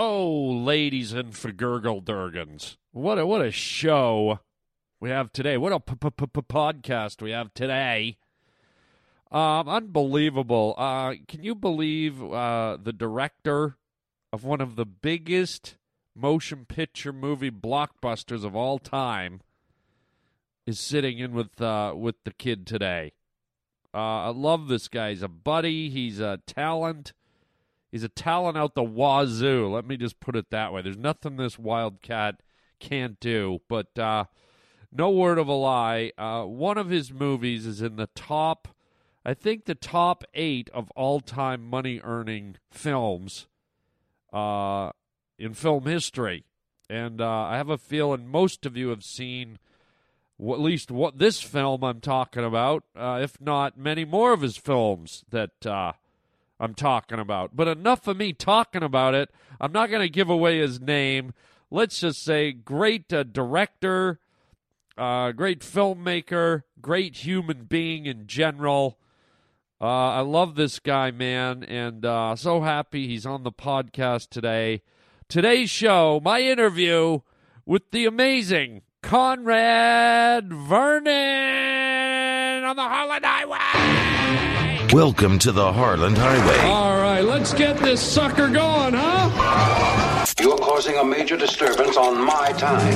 [0.00, 4.38] Oh, ladies and Durgans, what a what a show
[5.00, 5.56] we have today.
[5.56, 8.16] What a podcast we have today.
[9.32, 10.76] Um, unbelievable.
[10.78, 13.76] Uh, can you believe uh, the director
[14.32, 15.74] of one of the biggest
[16.14, 19.40] motion picture movie blockbusters of all time
[20.64, 23.14] is sitting in with uh, with the kid today?
[23.92, 25.10] Uh, I love this guy.
[25.10, 25.90] He's a buddy.
[25.90, 27.14] He's a talent.
[27.90, 29.68] He's a talent out the wazoo.
[29.68, 30.82] Let me just put it that way.
[30.82, 32.40] There's nothing this Wildcat
[32.78, 33.60] can't do.
[33.68, 34.24] But uh,
[34.92, 36.12] no word of a lie.
[36.18, 38.68] Uh, one of his movies is in the top,
[39.24, 43.46] I think, the top eight of all time money earning films
[44.32, 44.90] uh,
[45.38, 46.44] in film history.
[46.90, 49.58] And uh, I have a feeling most of you have seen
[50.40, 54.56] at least what this film I'm talking about, uh, if not many more of his
[54.56, 55.92] films that uh,
[56.60, 57.54] I'm talking about.
[57.54, 59.30] But enough of me talking about it.
[59.60, 61.32] I'm not going to give away his name.
[61.70, 64.20] Let's just say great uh, director,
[64.96, 68.98] uh, great filmmaker, great human being in general.
[69.80, 74.82] Uh, I love this guy, man, and uh, so happy he's on the podcast today.
[75.28, 77.20] Today's show, my interview
[77.64, 81.12] with the amazing Conrad Vernon
[82.64, 83.97] on the Harland Highway.
[84.92, 86.70] Welcome to the Harland Highway.
[86.70, 90.24] All right, let's get this sucker going, huh?
[90.40, 92.94] You're causing a major disturbance on my time.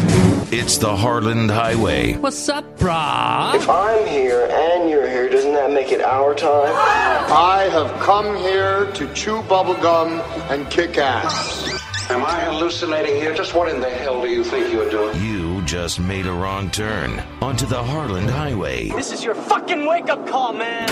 [0.50, 2.14] It's the Harland Highway.
[2.14, 3.56] What's up, brah?
[3.56, 6.72] If I'm here and you're here, doesn't that make it our time?
[6.74, 10.20] I have come here to chew bubblegum
[10.50, 11.68] and kick ass.
[12.10, 13.34] Am I hallucinating here?
[13.34, 15.22] Just what in the hell do you think you're doing?
[15.22, 18.88] You just made a wrong turn onto the Harland Highway.
[18.90, 20.88] This is your fucking wake up call, man.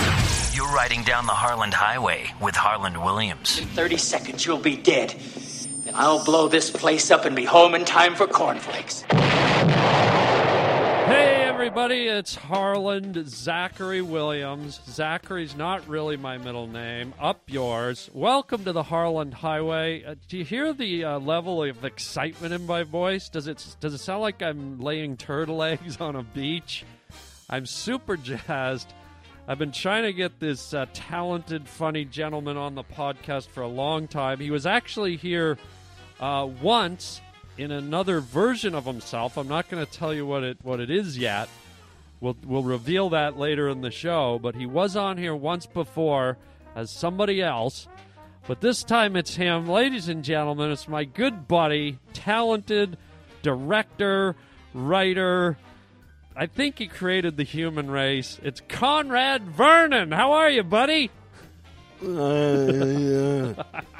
[0.53, 3.59] You're riding down the Harland Highway with Harland Williams.
[3.59, 5.15] In 30 seconds, you'll be dead.
[5.85, 9.03] Then I'll blow this place up and be home in time for cornflakes.
[11.61, 14.81] Everybody, it's Harland Zachary Williams.
[14.89, 17.13] Zachary's not really my middle name.
[17.19, 18.09] Up yours.
[18.15, 20.03] Welcome to the Harland Highway.
[20.03, 23.29] Uh, do you hear the uh, level of excitement in my voice?
[23.29, 26.83] Does it does it sound like I'm laying turtle eggs on a beach?
[27.47, 28.91] I'm super jazzed.
[29.47, 33.67] I've been trying to get this uh, talented, funny gentleman on the podcast for a
[33.67, 34.39] long time.
[34.39, 35.59] He was actually here
[36.19, 37.21] uh, once
[37.61, 39.37] in another version of himself.
[39.37, 41.47] I'm not going to tell you what it what it is yet.
[42.19, 44.39] We'll we'll reveal that later in the show.
[44.41, 46.37] But he was on here once before
[46.75, 47.87] as somebody else.
[48.47, 50.71] But this time it's him, ladies and gentlemen.
[50.71, 52.97] It's my good buddy, talented
[53.43, 54.35] director,
[54.73, 55.57] writer.
[56.35, 58.39] I think he created the human race.
[58.41, 60.11] It's Conrad Vernon.
[60.11, 61.11] How are you, buddy?
[62.03, 63.53] Uh,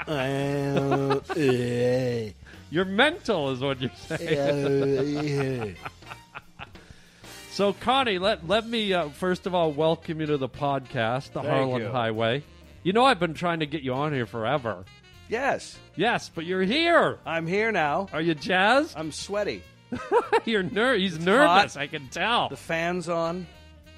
[0.08, 1.20] uh,
[2.72, 5.76] You're mental, is what you're saying.
[7.50, 11.42] So, Connie, let let me uh, first of all welcome you to the podcast, the
[11.42, 11.90] Harland you.
[11.90, 12.42] Highway.
[12.82, 14.86] You know, I've been trying to get you on here forever.
[15.28, 17.18] Yes, Yes, but you're here.
[17.26, 18.08] I'm here now.
[18.10, 18.94] Are you jazzed?
[18.96, 19.62] I'm sweaty.
[20.46, 21.74] you're ner- He's nervous.
[21.74, 21.76] hot.
[21.82, 22.48] I can tell.
[22.48, 23.46] The fan's on.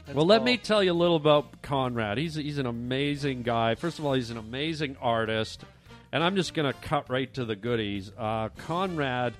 [0.06, 0.46] That's well, let all.
[0.46, 2.18] me tell you a little about Conrad.
[2.18, 3.76] He's he's an amazing guy.
[3.76, 5.62] First of all, he's an amazing artist,
[6.14, 8.12] and I'm just going to cut right to the goodies.
[8.16, 9.34] Uh, Conrad,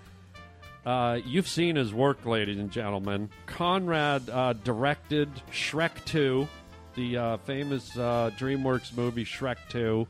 [0.84, 3.30] uh, you've seen his work, ladies and gentlemen.
[3.46, 6.48] Conrad uh, directed Shrek 2,
[6.96, 10.04] the uh, famous uh, DreamWorks movie Shrek 2.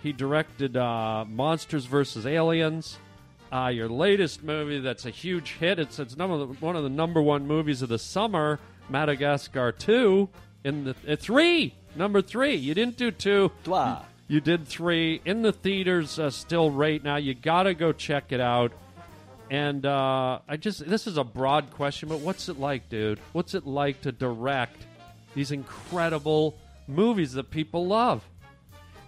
[0.00, 2.24] He directed uh, Monsters vs.
[2.24, 2.98] Aliens.
[3.52, 5.80] Your latest movie that's a huge hit.
[5.80, 10.28] It's it's number, one of the number one movies of the summer, Madagascar 2.
[10.62, 12.54] In the uh, three, number three.
[12.54, 13.50] You didn't do two.
[13.64, 14.02] Trois.
[14.28, 17.16] You did three in the theaters uh, still right now.
[17.16, 18.72] You got to go check it out.
[19.50, 23.20] And uh, I just this is a broad question, but what's it like, dude?
[23.32, 24.84] What's it like to direct
[25.34, 28.24] these incredible movies that people love?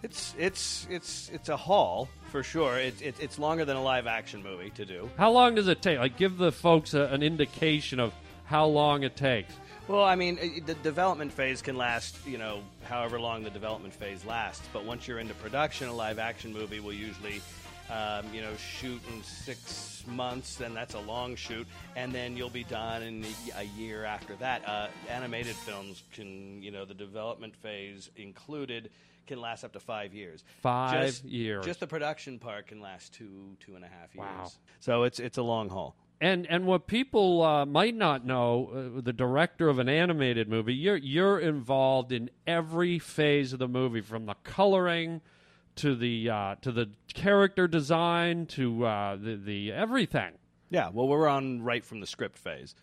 [0.05, 2.77] It's it's it's it's a haul for sure.
[2.79, 5.11] It's it, it's longer than a live action movie to do.
[5.19, 5.99] How long does it take?
[5.99, 8.13] Like, give the folks a, an indication of
[8.49, 9.53] how long it takes.
[9.89, 14.25] Well, I mean, the development phase can last, you know, however long the development phase
[14.25, 14.67] lasts.
[14.73, 17.43] But once you're into production, a live action movie will usually,
[17.91, 22.49] um, you know, shoot in six months, and that's a long shoot, and then you'll
[22.49, 23.25] be done in
[23.55, 24.67] a, a year after that.
[24.67, 28.91] Uh, animated films can, you know, the development phase included
[29.27, 30.43] can last up to five years.
[30.63, 31.65] Five Just- years.
[31.67, 34.27] Just the production part can last two, two and a half years.
[34.27, 34.51] Wow.
[34.81, 35.95] So it's it's a long haul.
[36.21, 40.75] And and what people uh, might not know, uh, the director of an animated movie,
[40.75, 45.21] you're you're involved in every phase of the movie, from the coloring
[45.77, 50.33] to the uh, to the character design to uh, the the everything.
[50.71, 52.75] Yeah, well, we're on right from the script phase.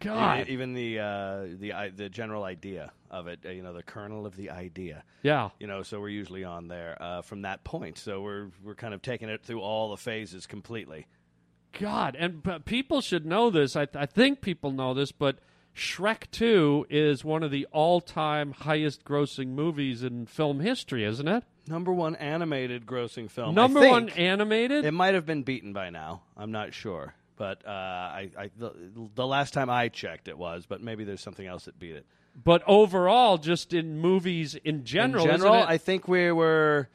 [0.00, 3.82] God, E- even the uh, the the general idea of it, uh, you know, the
[3.82, 5.02] kernel of the idea.
[5.22, 5.48] yeah.
[5.60, 7.96] You know, so we're usually on there uh, from that point.
[7.96, 11.06] So we're we're kind of taking it through all the phases completely.
[11.78, 13.76] God, and people should know this.
[13.76, 15.38] I, I think people know this, but
[15.74, 21.44] Shrek 2 is one of the all-time highest-grossing movies in film history, isn't it?
[21.66, 23.54] Number one animated grossing film.
[23.54, 24.84] Number one animated.
[24.84, 26.22] It might have been beaten by now.
[26.36, 28.72] I'm not sure, but uh, I, I the,
[29.14, 30.66] the last time I checked, it was.
[30.66, 32.04] But maybe there's something else that beat it.
[32.44, 35.54] but overall, just in movies in general, In general?
[35.54, 36.88] I think we were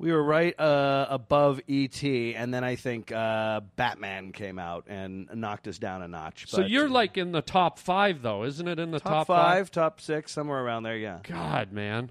[0.00, 5.28] we were right uh, above ET, and then I think uh, Batman came out and
[5.34, 6.46] knocked us down a notch.
[6.48, 8.78] so But you're like in the top five, though, isn't it?
[8.78, 10.96] In the top, top, five, top six, somewhere around there.
[10.96, 11.18] Yeah.
[11.22, 12.10] God, man,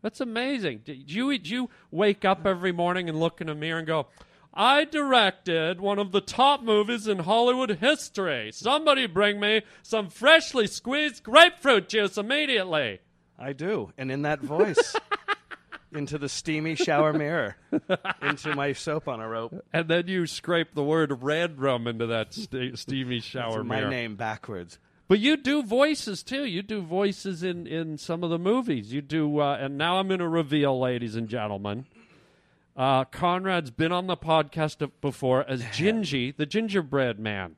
[0.00, 0.80] that's amazing.
[0.86, 4.06] Did you did you wake up every morning and look in a mirror and go,
[4.54, 8.50] "I directed one of the top movies in Hollywood history.
[8.50, 13.00] Somebody bring me some freshly squeezed grapefruit juice immediately."
[13.38, 14.96] I do, and in that voice,
[15.96, 17.56] into the steamy shower mirror,
[18.22, 19.54] into my soap on a rope.
[19.72, 23.90] And then you scrape the word "red rum" into that st- steamy shower my mirror.
[23.90, 24.78] name backwards.
[25.08, 26.44] But you do voices too.
[26.44, 28.92] You do voices in in some of the movies.
[28.92, 31.86] You do, uh, and now I'm going to reveal, ladies and gentlemen.
[32.76, 37.56] Uh, Conrad's been on the podcast before as Gingy, the gingerbread man.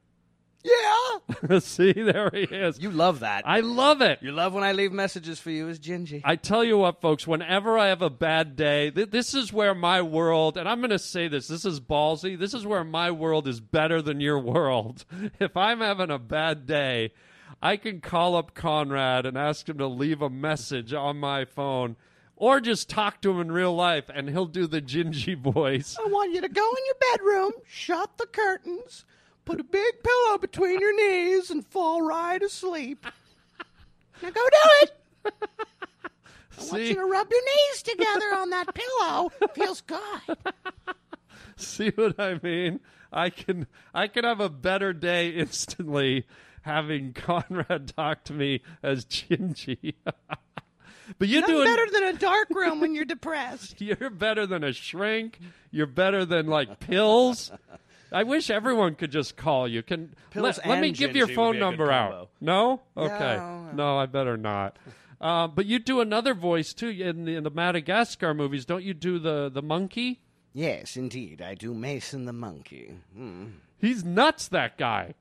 [0.65, 2.81] Yeah, See, there he is.
[2.81, 3.47] you love that.
[3.47, 4.19] I love it.
[4.23, 6.21] you love when I leave messages for you as Gingy.
[6.25, 9.75] I tell you what, folks, whenever I have a bad day, th- this is where
[9.75, 13.11] my world, and I'm going to say this, this is ballsy, this is where my
[13.13, 15.05] world is better than your world.
[15.41, 17.13] If I'm having a bad day,
[17.63, 21.97] I can call up Conrad and ask him to leave a message on my phone
[22.37, 25.97] or just talk to him in real life, and he'll do the Gingy voice.
[26.01, 29.05] I want you to go in your bedroom, shut the curtains,
[29.49, 33.07] put a big pillow between your knees, and fall right asleep.
[34.23, 34.93] Now go do it.
[35.25, 35.31] I
[36.59, 36.89] want See?
[36.89, 39.33] you to rub your knees together on that pillow.
[39.55, 40.37] Feels good.
[41.57, 42.81] See what I mean?
[43.11, 46.27] I can I can have a better day instantly
[46.63, 49.95] having Conrad talk to me as Gingy.
[51.19, 53.81] but you do better than a dark room when you're depressed.
[53.81, 55.39] You're better than a shrink.
[55.71, 57.51] You're better than like pills.
[58.13, 59.83] I wish everyone could just call you.
[59.83, 62.31] Can Pills let, let me give your phone be a good number out.
[62.41, 64.79] No, okay, No, no, I better not.
[65.21, 68.95] Uh, but you do another voice too in the, in the Madagascar movies, don't you?
[68.95, 70.21] Do the the monkey?
[70.55, 71.43] Yes, indeed.
[71.43, 72.95] I do Mason the monkey.
[73.79, 74.49] He's nuts.
[74.49, 75.15] That guy.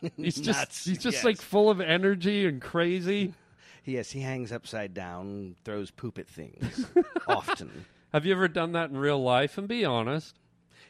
[0.16, 1.24] He's just Nuts, he's just yes.
[1.24, 3.34] like full of energy and crazy.
[3.84, 6.86] Yes, he hangs upside down, throws poop at things.
[7.26, 7.86] Often.
[8.12, 9.58] Have you ever done that in real life?
[9.58, 10.38] And be honest.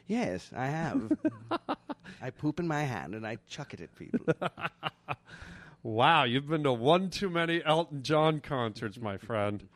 [0.07, 1.11] Yes, I have.
[2.21, 4.25] I poop in my hand and I chuck it at people.
[5.83, 9.67] Wow, you've been to one too many Elton John concerts, my friend.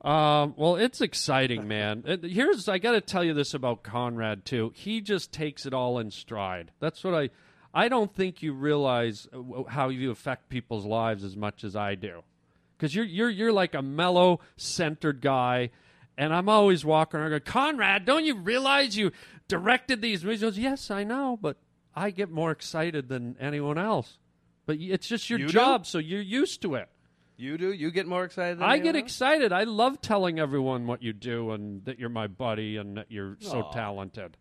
[0.00, 2.02] Um, well, it's exciting, man.
[2.24, 4.72] Here's I got to tell you this about Conrad too.
[4.74, 6.72] He just takes it all in stride.
[6.80, 7.30] That's what I.
[7.72, 11.94] I don't think you realize uh, how you affect people's lives as much as I
[11.94, 12.24] do,
[12.76, 15.70] because you're you're you're like a mellow, centered guy,
[16.20, 19.10] and I'm always walking around going, Conrad, don't you realize you
[19.48, 20.40] directed these movies?
[20.40, 21.56] He goes, yes, I know, but
[21.94, 24.18] I get more excited than anyone else.
[24.66, 25.52] But it's just your You do?
[25.52, 26.90] job, so you're used to it.
[27.38, 27.72] You do?
[27.72, 29.02] You get more excited than I get else?
[29.04, 29.50] excited.
[29.50, 33.38] I love telling everyone what you do and that you're my buddy and that you're
[33.40, 34.36] so talented.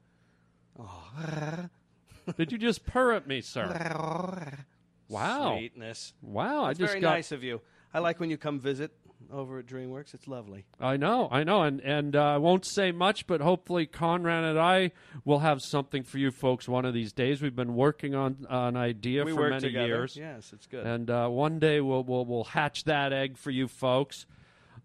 [2.37, 4.53] Did you just purr at me, sir?
[5.07, 5.55] Wow.
[5.57, 6.13] Sweetness.
[6.21, 7.61] Wow, I That's just very got nice of you.
[7.91, 8.91] I like when you come visit
[9.31, 10.13] over at DreamWorks.
[10.13, 10.65] It's lovely.
[10.79, 14.59] I know, I know, and and uh, I won't say much, but hopefully Conrad and
[14.59, 14.91] I
[15.25, 17.41] will have something for you folks one of these days.
[17.41, 19.87] We've been working on uh, an idea we for work many together.
[19.87, 20.85] years, Yes, it's good.
[20.85, 24.25] and uh, one day we'll we'll we'll hatch that egg for you folks.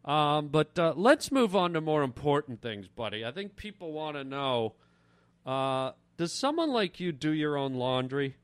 [0.04, 3.24] Um, but uh, let's move on to more important things, buddy.
[3.24, 4.74] I think people want to know:
[5.46, 8.36] uh, Does someone like you do your own laundry?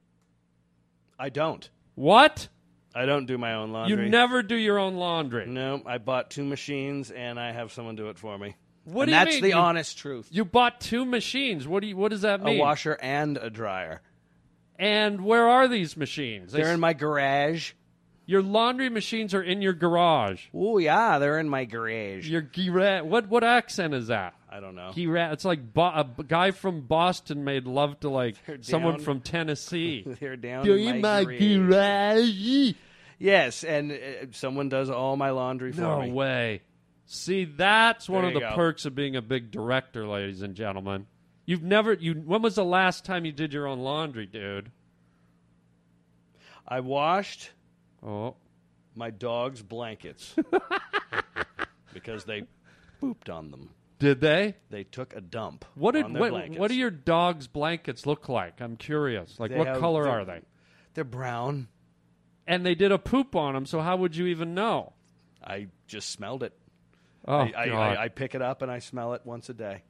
[1.18, 1.68] I don't.
[1.96, 2.48] What?
[2.94, 4.04] I don't do my own laundry.
[4.04, 5.46] You never do your own laundry.
[5.46, 8.56] No, I bought two machines and I have someone do it for me.
[8.84, 9.42] What and do you that's mean?
[9.42, 10.28] the You- honest truth.
[10.30, 11.68] You bought two machines.
[11.68, 11.96] What do you?
[11.96, 12.56] What does that mean?
[12.58, 14.00] A washer and a dryer.
[14.78, 16.52] And where are these machines?
[16.52, 17.72] They They're in my garage.
[18.26, 20.46] Your laundry machines are in your garage.
[20.54, 22.28] Oh yeah, they're in my garage.
[22.28, 24.34] Your gira- what what accent is that?
[24.52, 24.90] I don't know.
[24.94, 25.82] Gira- it's like Bo-
[26.18, 30.04] a guy from Boston made love to like They're someone from Tennessee.
[30.20, 31.68] They're down You're in in my, my garage.
[31.68, 32.72] garage.
[33.18, 33.96] Yes, and uh,
[34.32, 36.10] someone does all my laundry for No me.
[36.10, 36.62] way.
[37.06, 38.54] See, that's one of the go.
[38.54, 41.06] perks of being a big director, ladies and gentlemen.
[41.46, 42.14] You've never you.
[42.14, 44.70] When was the last time you did your own laundry, dude?
[46.66, 47.50] I washed
[48.04, 48.36] Oh,
[48.94, 50.34] my dog's blankets
[51.92, 52.44] because they
[53.00, 53.70] pooped on them.
[54.00, 54.56] Did they?
[54.70, 55.64] They took a dump.
[55.76, 56.58] What did what, blankets.
[56.58, 58.60] what do your dog's blankets look like?
[58.60, 59.38] I'm curious.
[59.38, 60.40] Like, They what have- color they're- are they?
[60.94, 61.68] They're brown.
[62.48, 64.94] And they did a poop on them, so how would you even know?
[65.44, 66.52] I just smelled it.
[67.28, 67.96] Oh I, I, God!
[67.96, 69.82] I, I pick it up and I smell it once a day.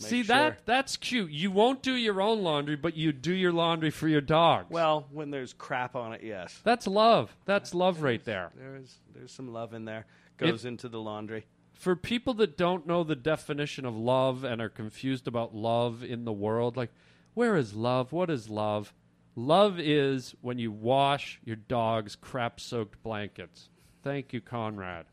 [0.00, 1.30] Make See sure- that that's cute.
[1.30, 4.70] You won't do your own laundry, but you do your laundry for your dogs.
[4.70, 6.58] Well, when there's crap on it, yes.
[6.64, 7.36] that's love.
[7.44, 8.50] That's love right there.
[8.56, 10.06] There's there's some love in there.
[10.38, 11.46] Goes into the laundry.
[11.78, 16.24] For people that don't know the definition of love and are confused about love in
[16.24, 16.90] the world, like
[17.34, 18.12] where is love?
[18.12, 18.92] What is love?
[19.36, 23.68] Love is when you wash your dog's crap-soaked blankets.
[24.02, 25.06] Thank you, Conrad.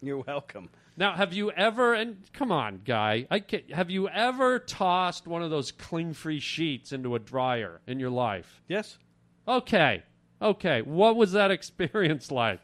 [0.00, 0.70] You're welcome.
[0.96, 1.92] Now, have you ever?
[1.92, 6.92] And come on, guy, I can, have you ever tossed one of those cling-free sheets
[6.92, 8.62] into a dryer in your life?
[8.68, 8.96] Yes.
[9.46, 10.02] Okay,
[10.40, 10.80] okay.
[10.80, 12.60] What was that experience like?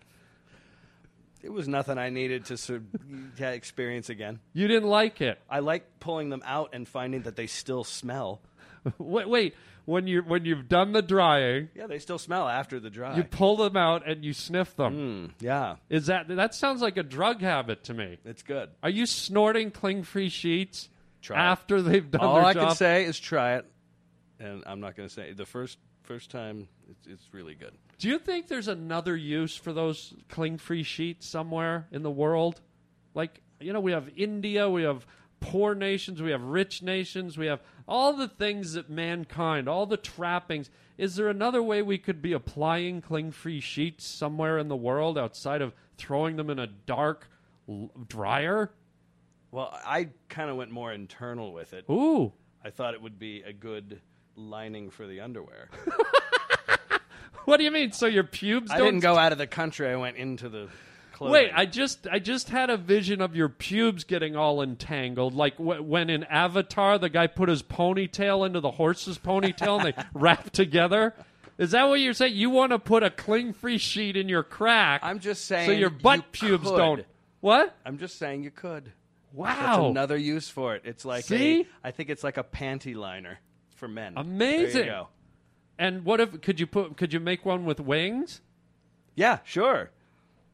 [1.42, 2.82] It was nothing I needed to
[3.38, 4.40] yeah, experience again.
[4.52, 5.38] You didn't like it.
[5.48, 8.40] I like pulling them out and finding that they still smell.
[8.98, 9.54] Wait, wait.
[9.86, 13.16] When you when you've done the drying, Yeah, they still smell after the dry.
[13.16, 14.94] you pull them out and you sniff them.
[14.94, 18.18] Mm, yeah, Is that that sounds like a drug habit to me?
[18.24, 18.68] it's good.
[18.82, 20.88] Are you snorting cling-free sheets
[21.22, 21.40] Try it.
[21.40, 22.68] after they've done All I job?
[22.68, 23.66] can say is try it,
[24.38, 25.78] and I'm not going to say the first
[26.10, 26.66] first time.
[26.90, 27.70] It's, it's really good.
[28.00, 32.60] Do you think there's another use for those cling-free sheets somewhere in the world?
[33.14, 35.06] Like, you know, we have India, we have
[35.38, 39.96] poor nations, we have rich nations, we have all the things that mankind, all the
[39.96, 40.68] trappings.
[40.98, 45.62] Is there another way we could be applying cling-free sheets somewhere in the world outside
[45.62, 47.28] of throwing them in a dark
[47.68, 48.72] l- dryer?
[49.52, 51.84] Well, I kind of went more internal with it.
[51.88, 52.32] Ooh.
[52.64, 54.00] I thought it would be a good
[54.36, 55.68] lining for the underwear.
[57.44, 57.92] What do you mean?
[57.92, 59.88] So your pubes I don't didn't go out of the country.
[59.88, 60.68] I went into the
[61.12, 61.32] clothing.
[61.32, 65.56] Wait, I just I just had a vision of your pubes getting all entangled, like
[65.58, 70.04] w- when in Avatar the guy put his ponytail into the horse's ponytail and they
[70.14, 71.14] wrapped together.
[71.58, 72.36] Is that what you're saying?
[72.36, 75.00] You want to put a cling-free sheet in your crack?
[75.02, 75.66] I'm just saying.
[75.66, 76.76] so your butt you pubes could.
[76.76, 77.04] don't.
[77.40, 77.76] What?
[77.84, 78.92] I'm just saying you could.
[79.32, 80.82] Wow, that's another use for it.
[80.84, 81.62] It's like See?
[81.62, 81.66] a.
[81.88, 83.40] I think it's like a panty liner
[83.80, 84.12] for men.
[84.16, 84.72] Amazing.
[84.74, 85.08] There you go.
[85.78, 88.40] And what if could you put could you make one with wings?
[89.16, 89.90] Yeah, sure.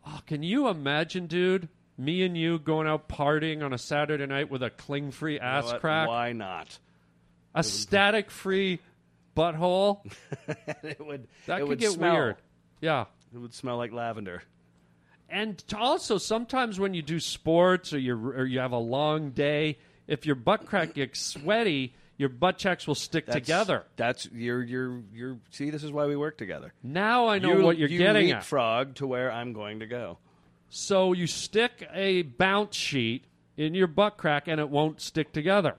[0.07, 1.69] Oh, can you imagine, dude?
[1.99, 5.45] Me and you going out partying on a Saturday night with a cling-free You know
[5.47, 6.79] ass crack, Why not?
[7.55, 8.81] a static-free
[9.37, 10.01] butthole.
[10.83, 11.27] it would.
[11.47, 12.15] That it could would get smell.
[12.15, 12.37] weird.
[12.81, 13.07] Yeah.
[13.35, 14.43] It would smell like lavender.
[15.29, 19.79] And also, sometimes when you do sports or you or you have a long day,
[20.07, 23.85] if your butt crack gets sweaty, your butt checks will stick That's- together.
[23.97, 25.39] That's you're you're you're.
[25.51, 26.73] See, this is why we work together.
[26.83, 28.37] Now I know you, what you're you getting at.
[28.37, 30.19] leapfrog to where I'm going to go.
[30.69, 33.25] So you stick a bounce sheet
[33.57, 35.77] in your butt crack, and it won't stick together.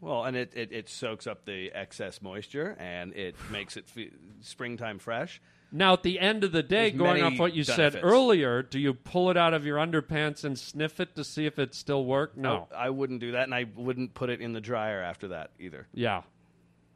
[0.00, 4.10] Well, and it, it, it soaks up the excess moisture and it makes it fe-
[4.42, 5.40] springtime fresh.
[5.76, 8.78] Now, at the end of the day, There's going off what you said earlier, do
[8.78, 12.04] you pull it out of your underpants and sniff it to see if it still
[12.04, 12.36] worked?
[12.36, 12.68] No.
[12.72, 15.50] I, I wouldn't do that, and I wouldn't put it in the dryer after that
[15.58, 15.88] either.
[15.92, 16.22] Yeah,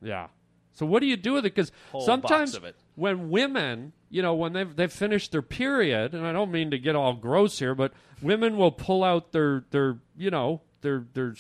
[0.01, 0.29] yeah.
[0.75, 1.57] So what do you do with it?
[1.57, 1.73] Because
[2.05, 2.77] sometimes box of it.
[2.95, 6.79] when women, you know, when they've they've finished their period, and I don't mean to
[6.79, 7.93] get all gross here, but
[8.23, 11.35] women will pull out their their you know their their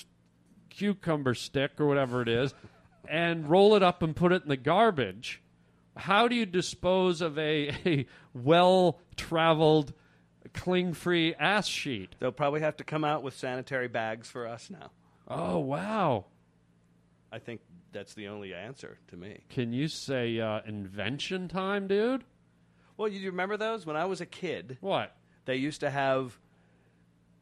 [0.71, 2.53] cucumber stick or whatever it is,
[3.09, 5.41] and roll it up and put it in the garbage.
[5.99, 9.93] How do you dispose of a, a well traveled,
[10.55, 12.15] cling free ass sheet?
[12.21, 14.91] They'll probably have to come out with sanitary bags for us now.
[15.27, 16.27] Oh wow!
[17.31, 17.61] I think
[17.93, 19.41] that's the only answer to me.
[19.51, 22.25] Can you say uh, invention time, dude?
[22.97, 24.79] Well, you remember those when I was a kid?
[24.81, 25.15] What?
[25.45, 26.39] They used to have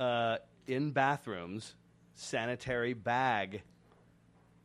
[0.00, 1.74] uh, in bathrooms
[2.14, 3.62] sanitary bag.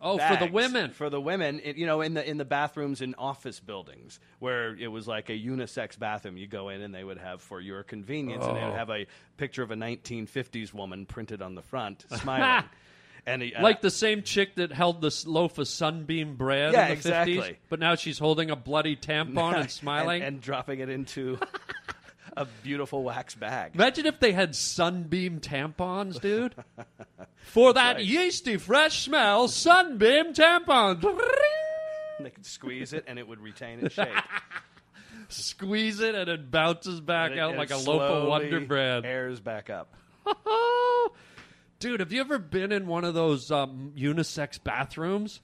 [0.02, 0.92] Oh, for the women.
[0.92, 4.76] For the women, it, you know, in the in the bathrooms in office buildings where
[4.76, 6.38] it was like a unisex bathroom.
[6.38, 8.66] You go in and they would have for your convenience, and they Oh.
[8.70, 9.06] would have a
[9.38, 12.64] picture of a 1950s woman printed on the front, smiling.
[13.28, 16.88] and uh, like the same chick that held this loaf of sunbeam bread Yeah, in
[16.88, 17.38] the exactly.
[17.38, 20.24] 50s, but now she's holding a bloody tampon and smiling.
[20.24, 21.38] and, and dropping it into
[22.38, 23.72] a beautiful wax bag.
[23.76, 26.56] Imagine if they had sunbeam tampons, dude.
[27.44, 28.06] For that right.
[28.06, 31.02] yeasty fresh smell, sunbeam tampons.
[32.20, 34.08] They could squeeze it and it would retain its shape.
[35.30, 39.06] Squeeze it and it bounces back it- out like a loaf of Wonder Bread.
[39.06, 39.94] Airs back up.
[41.80, 45.40] Dude, have you ever been in one of those um, unisex bathrooms?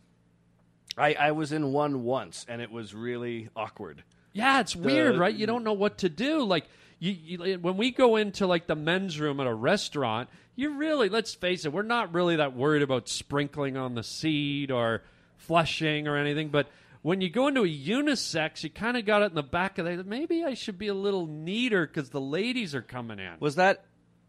[0.97, 4.03] I, I was in one once, and it was really awkward.
[4.37, 5.33] Yeah, it's weird, right?
[5.35, 6.43] You don't know what to do.
[6.43, 6.65] Like
[6.99, 11.09] you, you, when we go into like the men's room at a restaurant, you really
[11.09, 15.03] let's face it, we're not really that worried about sprinkling on the seat or
[15.37, 16.49] flushing or anything.
[16.49, 16.67] But
[17.01, 19.85] when you go into a unisex, you kind of got it in the back of
[19.85, 23.33] the maybe I should be a little neater because the ladies are coming in.
[23.39, 23.85] Was that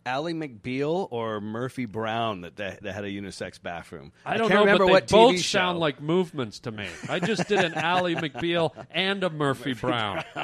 [0.09, 4.12] Ally McBeal or Murphy Brown that, that, that had a unisex bathroom?
[4.25, 5.59] I don't know, remember but they what both TV show.
[5.59, 6.88] sound like movements to me.
[7.09, 10.25] I just did an Ally McBeal and a Murphy, Brown.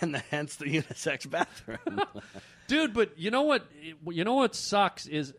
[0.00, 2.00] and hence the unisex bathroom.
[2.66, 3.66] dude but you know what
[4.08, 5.34] you know what sucks is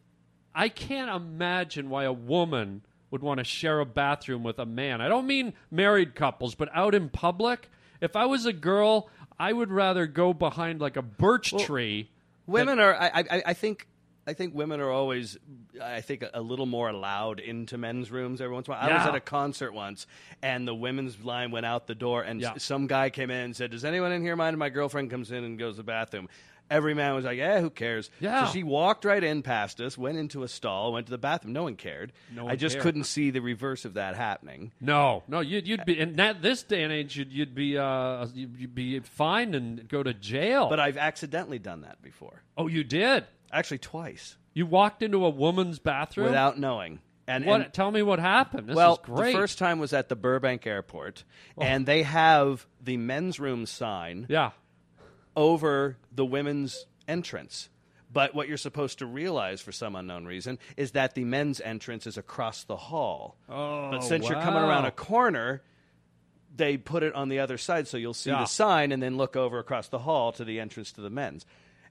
[0.53, 5.01] i can't imagine why a woman would want to share a bathroom with a man
[5.01, 7.69] i don't mean married couples but out in public
[8.01, 12.09] if i was a girl i would rather go behind like a birch tree
[12.47, 13.87] women are, I, I, I think.
[14.27, 15.37] I think women are always,
[15.79, 18.89] I think, a, little more allowed into men's rooms every once in a while.
[18.89, 20.07] I was at a concert once,
[20.41, 22.53] and the women's line went out the door, and Yeah.
[22.55, 25.11] s- some guy came in and said, "Does anyone in here mind if my girlfriend
[25.11, 26.27] comes in and goes to the bathroom?"
[26.69, 28.45] Every man was like, "Yeah, who cares?" Yeah.
[28.45, 31.53] So she walked right in past us, went into a stall, went to the bathroom.
[31.53, 32.11] No one cared.
[32.33, 32.83] No one I just cared.
[32.83, 34.71] couldn't see the reverse of that happening.
[34.81, 38.25] no no you'd, you'd be in that this day and age you'd, you'd be uh
[38.33, 42.67] you'd, you'd be fined and go to jail But I've accidentally done that before, oh
[42.67, 46.99] you did actually twice, you walked into a woman's bathroom without knowing.
[47.27, 49.93] And, what and tell me what happened this well, is great the first time was
[49.93, 51.23] at the Burbank Airport,
[51.59, 54.51] and they have the men's room sign yeah
[55.35, 57.69] over the women's entrance.
[58.11, 62.07] But what you're supposed to realize for some unknown reason is that the men's entrance
[62.07, 63.35] is across the hall.
[63.49, 65.61] Oh, but since you're coming around a corner,
[66.55, 68.39] they put it on the other side so you'll see Yeah.
[68.39, 71.45] the sign and then look over across the hall to the entrance to the men's.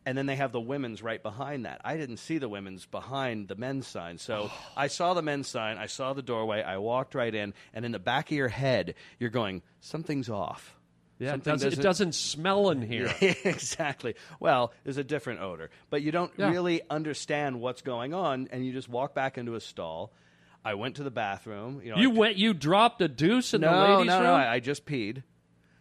[0.07, 1.81] And then they have the women's right behind that.
[1.85, 4.19] I didn't see the women's behind the men's sign.
[4.19, 4.53] So oh.
[4.77, 7.93] I saw the men's sign, I saw the doorway, I walked right in, and in
[7.93, 10.75] the back of your head, you're going, something's off.
[11.19, 13.15] Yeah, it Something doesn't, it doesn't smell in here.
[13.45, 14.15] exactly.
[14.41, 16.51] Well, there's a different odor, but you don't Yeah.
[16.51, 20.13] really understand what's going on, and you just walk back into a stall.
[20.65, 21.81] I went to the bathroom.
[21.85, 22.37] You know, You I, went.
[22.37, 24.25] You dropped a deuce in no, the ladies' no, room.
[24.25, 24.35] no.
[24.35, 25.23] I, I just peed.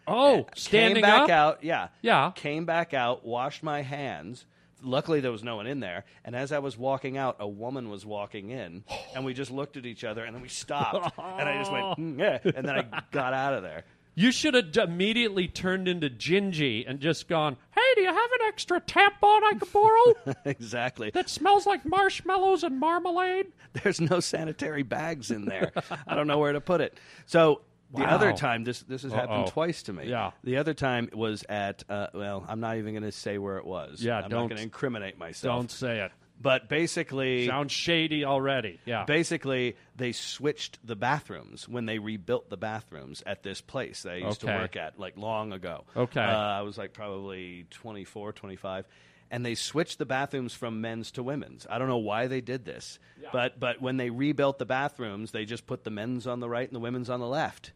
[0.08, 1.30] oh, standing came back up.
[1.30, 1.64] out.
[1.64, 2.32] Yeah, Yeah.
[2.36, 3.26] Came back out.
[3.26, 4.46] Washed my hands.
[4.86, 6.04] Luckily, there was no one in there.
[6.26, 8.84] And as I was walking out, a woman was walking in,
[9.16, 11.86] and we just looked at each other, and then we stopped, and I just went,
[11.98, 13.86] "Mm, yeah, and then I got out of there.
[14.16, 17.58] You should have immediately turned into Gingy and just gone.
[17.74, 19.10] Hey, do you have an extra tampon
[19.44, 21.10] I could borrow exactly.
[21.12, 23.48] that smells like marshmallows and marmalade?
[23.82, 25.72] There's no sanitary bags in there.
[26.08, 26.98] I don't know where to put it.
[27.26, 27.62] So
[27.94, 28.10] the Wow.
[28.10, 29.52] other time, this this has happened Uh-oh.
[29.52, 30.06] twice to me.
[30.08, 30.32] Yeah.
[30.44, 33.66] The other time was at uh, well, I'm not even going to say where it
[33.66, 34.02] was.
[34.02, 35.60] Yeah, I'm not going to incriminate myself.
[35.60, 36.12] Don't say it.
[36.42, 38.80] But basically, Sounds shady already.
[38.86, 39.06] Yeah.
[39.06, 44.44] basically they switched the bathrooms when they rebuilt the bathrooms at this place they used
[44.44, 44.54] Okay.
[44.54, 45.86] to work at like long ago.
[45.96, 46.20] Okay.
[46.22, 48.86] Uh, I was like probably 24, 25
[49.32, 51.66] and they switched the bathrooms from men's to women's.
[51.70, 53.00] I don't know why they did this.
[53.32, 56.68] But but when they rebuilt the bathrooms, they just put the men's on the right
[56.68, 57.72] and the women's on the left.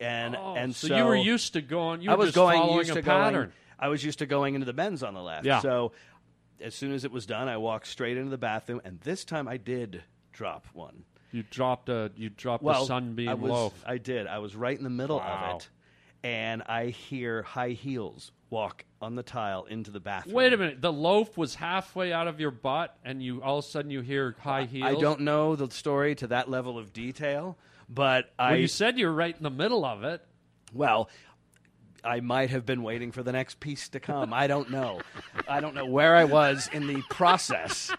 [0.00, 2.02] And Oh, and so, so, you were used to going.
[2.02, 3.32] You I were was just going following used a to pattern.
[3.34, 3.52] going.
[3.78, 5.46] I was used to going into the men's on the left.
[5.46, 5.60] Yeah.
[5.60, 5.92] So
[6.60, 9.48] as soon as it was done, I walked straight into the bathroom, and this time
[9.48, 11.04] I did drop one.
[11.32, 12.10] You dropped a.
[12.16, 13.84] You dropped Well, a sunbeam I was, loaf.
[13.86, 14.26] I did.
[14.26, 15.50] I was right in the middle Wow.
[15.54, 15.68] of it,
[16.22, 20.34] and I hear high heels walk on the tile into the bathroom.
[20.36, 20.80] Wait a minute.
[20.80, 24.00] The loaf was halfway out of your butt, and you all of a sudden you
[24.02, 24.96] hear high heels.
[24.96, 29.06] I don't know the story to that level of detail, but I you said you
[29.06, 30.24] were right in the middle of it.
[30.72, 31.10] Well,
[32.04, 34.32] I might have been waiting for the next piece to come.
[34.32, 35.00] I don't know.
[35.48, 37.90] I don't know where I was in the process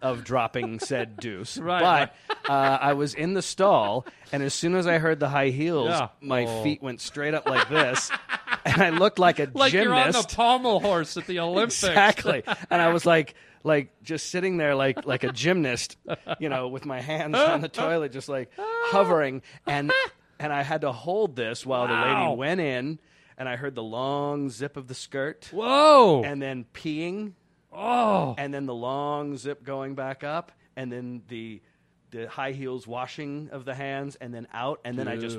[0.00, 1.58] of dropping said deuce.
[1.62, 5.28] Right, but uh, I was in the stall, and as soon as I heard the
[5.28, 6.08] high heels, Yeah.
[6.20, 6.62] my Oh.
[6.62, 8.10] feet went straight up like this,
[8.64, 10.36] and I looked like a Like you're on the gymnast.
[10.36, 11.82] pommel horse at the Olympics.
[11.82, 12.42] Exactly.
[12.70, 15.96] and I was like like just sitting there like like a gymnast,
[16.38, 19.92] you know, with my hands on the toilet just like hovering and
[20.38, 22.28] and I had to hold this while the Wow.
[22.30, 22.98] lady went in
[23.38, 26.22] and I heard the long zip of the skirt Whoa.
[26.24, 27.32] and then peeing
[27.72, 28.34] oh.
[28.36, 31.62] and then the long zip going back up and then the
[32.10, 35.38] the high heels washing of the hands and then out and then I just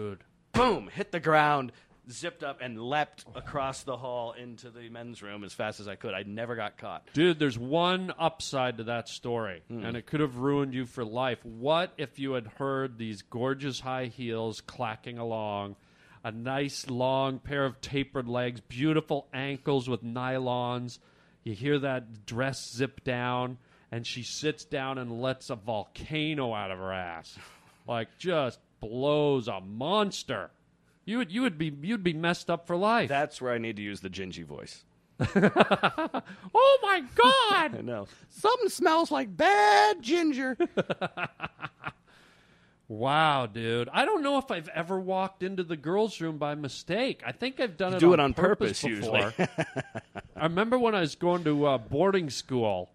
[0.53, 1.71] boom hit the ground
[2.11, 5.93] zipped up and leapt across the hall into the men's room as fast as I
[5.95, 6.15] could.
[6.15, 7.07] I never got caught.
[7.13, 9.83] Dude, there's one upside to that story, Hmm.
[9.85, 11.43] and it could have ruined you for life.
[11.45, 15.75] What if you had heard these gorgeous high heels clacking along,
[16.23, 20.99] a nice long pair of tapered legs, beautiful ankles with nylons?
[21.43, 23.57] You hear that dress zip down,
[23.91, 27.37] and she sits down and lets a volcano out of her ass,
[27.87, 30.51] like just blows a monster.
[31.05, 33.09] You would you would be you'd be messed up for life.
[33.09, 34.83] That's where I need to use the Gingy voice.
[35.21, 37.75] oh my god!
[37.77, 38.07] I know.
[38.29, 40.57] Something smells like bad ginger.
[42.89, 43.87] Wow, dude.
[43.93, 47.21] I don't know if I've ever walked into the girls' room by mistake.
[47.23, 49.17] I think I've done You it do on it on purpose, purpose, before.
[49.19, 49.47] usually.
[50.35, 52.89] I remember when I was going to uh, boarding school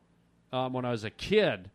[0.53, 1.71] um, when I was a kid.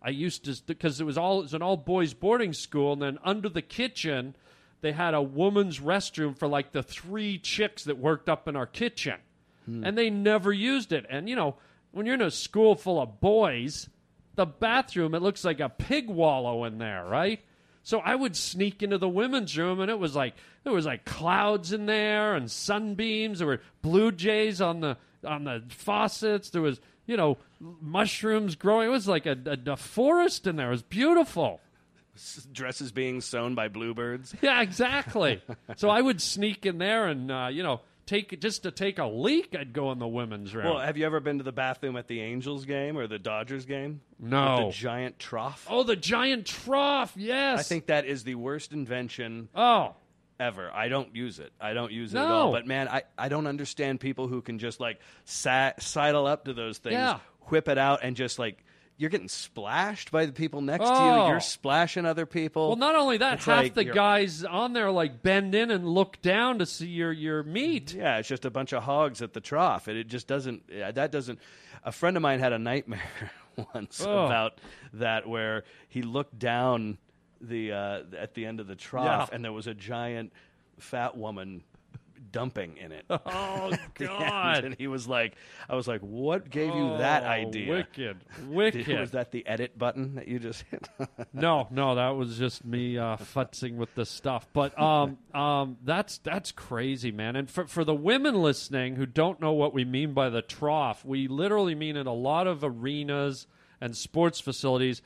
[0.00, 3.02] I used to because it was all it was an all boys boarding school, and
[3.02, 4.34] then under the kitchen
[4.80, 8.66] they had a woman's restroom for like the three chicks that worked up in our
[8.66, 9.16] kitchen,
[9.66, 11.04] and they never used it.
[11.10, 11.56] And you know,
[11.90, 13.90] when you're in a school full of boys,
[14.36, 17.40] the bathroom it looks like a pig wallow in there, right?
[17.82, 21.04] So I would sneak into the women's room, and it was like there was like
[21.04, 23.38] clouds in there and sunbeams.
[23.38, 26.50] There were blue jays on the on the faucets.
[26.50, 28.88] There was you know mushrooms growing.
[28.88, 30.68] It was like a, a, a forest in there.
[30.68, 31.60] It was beautiful.
[32.52, 34.34] Dresses being sewn by bluebirds.
[34.42, 35.42] Yeah, exactly.
[35.76, 39.06] so I would sneak in there and uh, you know take just to take a
[39.06, 39.54] leak.
[39.58, 40.64] I'd go in the women's room.
[40.64, 43.64] Well, have you ever been to the bathroom at the Angels game or the Dodgers
[43.66, 44.00] game?
[44.18, 44.66] No.
[44.66, 45.66] With the giant trough.
[45.70, 47.12] oh, the giant trough.
[47.16, 47.60] Yes.
[47.60, 49.94] I think that is the worst invention Oh.
[50.40, 50.70] ever.
[50.72, 51.52] I don't use it.
[51.60, 52.24] I don't use it No.
[52.24, 52.52] at all.
[52.52, 56.52] But man, I, I don't understand people who can just like sa- sidle up to
[56.54, 57.18] those things, Yeah.
[57.48, 58.64] whip it out, and just like
[58.98, 61.24] you're getting splashed by the people next to Oh.
[61.24, 61.30] you.
[61.30, 62.68] You're splashing other people.
[62.68, 65.70] Well, not only that, It's half like the you're- guys on there like bend in
[65.70, 67.94] and look down to see your your meat.
[67.94, 69.88] Yeah, it's just a bunch of hogs at the trough.
[69.88, 70.68] And it just doesn't.
[70.68, 71.38] That doesn't.
[71.84, 73.30] A friend of mine had a nightmare
[73.74, 74.26] once Oh.
[74.26, 74.60] about
[74.94, 76.98] that, where he looked down
[77.40, 79.34] the uh, at the end of the trough, Yeah.
[79.36, 80.32] and there was a giant
[80.80, 81.62] fat woman
[82.32, 83.04] dumping in it.
[83.10, 84.18] Oh at the end.
[84.18, 84.64] God!
[84.64, 85.34] And he was like,
[85.68, 87.72] "I was like, what gave you that Oh, idea?
[87.72, 88.98] Wicked, Did- wicked.
[89.00, 90.88] was that the edit button that you just hit?
[91.32, 94.46] no, no, that was just me uh, futzing with the stuff.
[94.52, 97.36] But um, um, that's that's crazy, man.
[97.36, 101.04] And for for the women listening who don't know what we mean by the trough,
[101.04, 103.46] we literally mean in a lot of arenas
[103.80, 105.02] and sports facilities.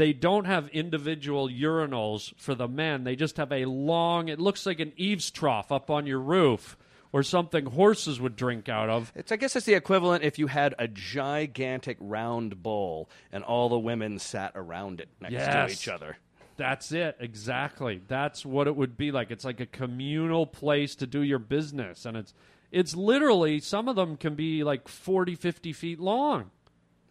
[0.00, 3.04] They don't have individual urinals for the men.
[3.04, 4.28] They just have a long.
[4.28, 6.78] It looks like an eaves trough up on your roof,
[7.12, 9.12] or something horses would drink out of.
[9.14, 13.68] It's, I guess it's the equivalent if you had a gigantic round bowl and all
[13.68, 16.16] the women sat around it next to each other.
[16.56, 17.18] That's it.
[17.20, 18.00] Exactly.
[18.08, 19.30] That's what it would be like.
[19.30, 22.32] It's like a communal place to do your business and it's
[22.72, 26.52] it's literally some of them can be like 40 50 feet long.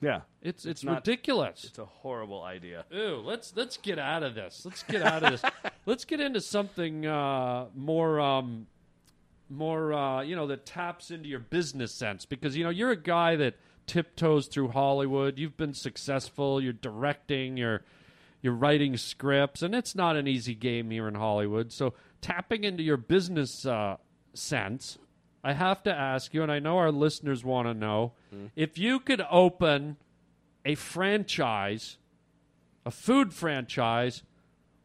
[0.02, 1.66] Yeah, It's it's, not- ridiculous.
[1.66, 2.86] it's a horrible idea.
[2.96, 4.62] Ooh, let's let's get out of this.
[4.66, 5.52] Let's get out of this.
[5.86, 8.68] let's get into something uh, more um,
[9.50, 12.96] more uh, you know that taps into your business sense because you know you're a
[13.02, 13.56] guy that
[13.88, 15.38] tiptoes through Hollywood.
[15.38, 16.62] You've been successful.
[16.62, 17.58] You're directing.
[17.58, 17.82] You're
[18.42, 21.74] you're writing scripts, and it's not an easy game here in Hollywood.
[21.74, 23.98] So tapping into your business uh,
[24.34, 24.98] sense,
[25.43, 28.47] I have to ask you, and I know our listeners want to know mm-hmm.
[28.56, 29.97] if you could open
[30.65, 31.97] a franchise,
[32.86, 34.23] a food franchise,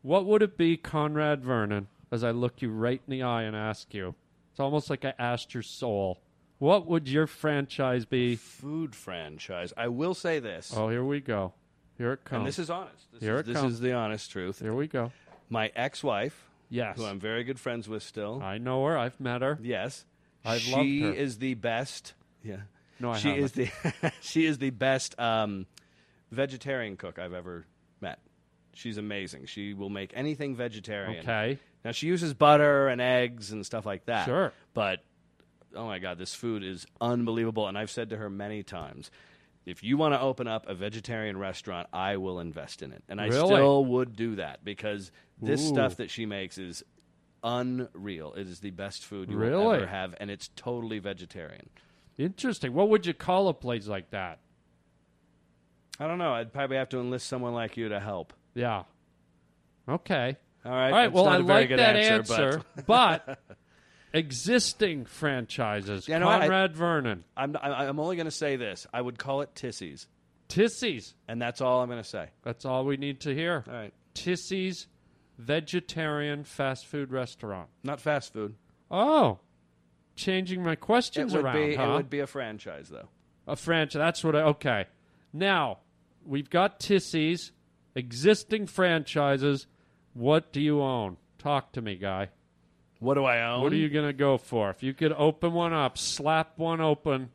[0.02, 1.88] what would it be, Conrad Vernon?
[2.12, 4.14] As I look you right in the eye and ask you,
[4.52, 6.20] it's almost like I asked your soul.
[6.58, 8.36] What would your franchise be?
[8.36, 9.72] Food franchise.
[9.76, 11.52] I will say this, Oh, here we go.
[11.98, 12.38] Here it comes.
[12.38, 13.10] and this is honest.
[13.12, 13.74] This, Here is, it this comes.
[13.74, 14.60] is the honest truth.
[14.60, 15.10] here we go.
[15.48, 18.40] My ex-wife, Yes, who I'm very good friends with still.
[18.42, 18.96] I know her.
[18.96, 19.58] I've met her.
[19.62, 20.04] yes,
[20.44, 21.22] I've she loved her.
[21.22, 22.14] is the best.
[22.42, 22.56] Yeah,
[23.00, 23.44] No, I she haven't.
[23.44, 23.70] is the
[24.20, 25.66] she is the best um,
[26.30, 27.66] vegetarian cook I've ever
[28.00, 28.18] met.
[28.74, 29.46] She's amazing.
[29.46, 31.20] She will make anything vegetarian.
[31.20, 31.58] Okay.
[31.84, 34.26] Now she uses butter and eggs and stuff like that.
[34.26, 34.52] Sure.
[34.74, 35.00] But
[35.74, 39.10] oh my god, this food is unbelievable and I've said to her many times,
[39.66, 43.02] if you want to open up a vegetarian restaurant, I will invest in it.
[43.08, 43.54] And I Really?
[43.54, 45.68] still would do that because this Ooh.
[45.68, 46.82] stuff that she makes is
[47.44, 48.32] unreal.
[48.34, 51.68] It is the best food you will ever have and it's totally vegetarian.
[52.18, 52.72] Interesting.
[52.74, 54.38] What would you call a place like that?
[56.00, 56.32] I don't know.
[56.32, 58.32] I'd probably have to enlist someone like you to help.
[58.54, 58.84] Yeah.
[59.88, 60.36] Okay.
[60.64, 60.90] All right.
[60.90, 61.12] All right.
[61.12, 63.38] Well, not I a very like good that answer, answer, but
[64.12, 66.08] existing franchises.
[66.08, 66.36] You know what?
[66.42, 68.86] I- Conrad Vernon, I'm, I'm only going to say this.
[68.92, 70.06] I would call it Tissies,
[70.48, 71.12] Tissies.
[71.28, 72.28] and that's all I'm going to say.
[72.42, 73.64] That's all we need to hear.
[73.68, 73.92] All right.
[74.14, 74.86] Tissies
[75.38, 77.68] vegetarian fast food restaurant.
[77.82, 78.54] Not fast food.
[78.90, 79.38] Oh,
[80.16, 81.56] changing my It questions would around.
[81.56, 81.74] be.
[81.74, 81.82] huh?
[81.84, 83.08] It would be a franchise, though.
[83.46, 83.98] a franchise.
[83.98, 84.42] That's what I.
[84.42, 84.86] Okay.
[85.32, 85.78] Now
[86.24, 87.52] we've got Tissy's,
[87.94, 89.66] existing franchises.
[90.14, 91.16] What do you own?
[91.38, 92.28] Talk to me, guy.
[93.00, 93.62] What do I own?
[93.62, 94.70] What are you going to go for?
[94.70, 97.30] If you could open one up, slap one open,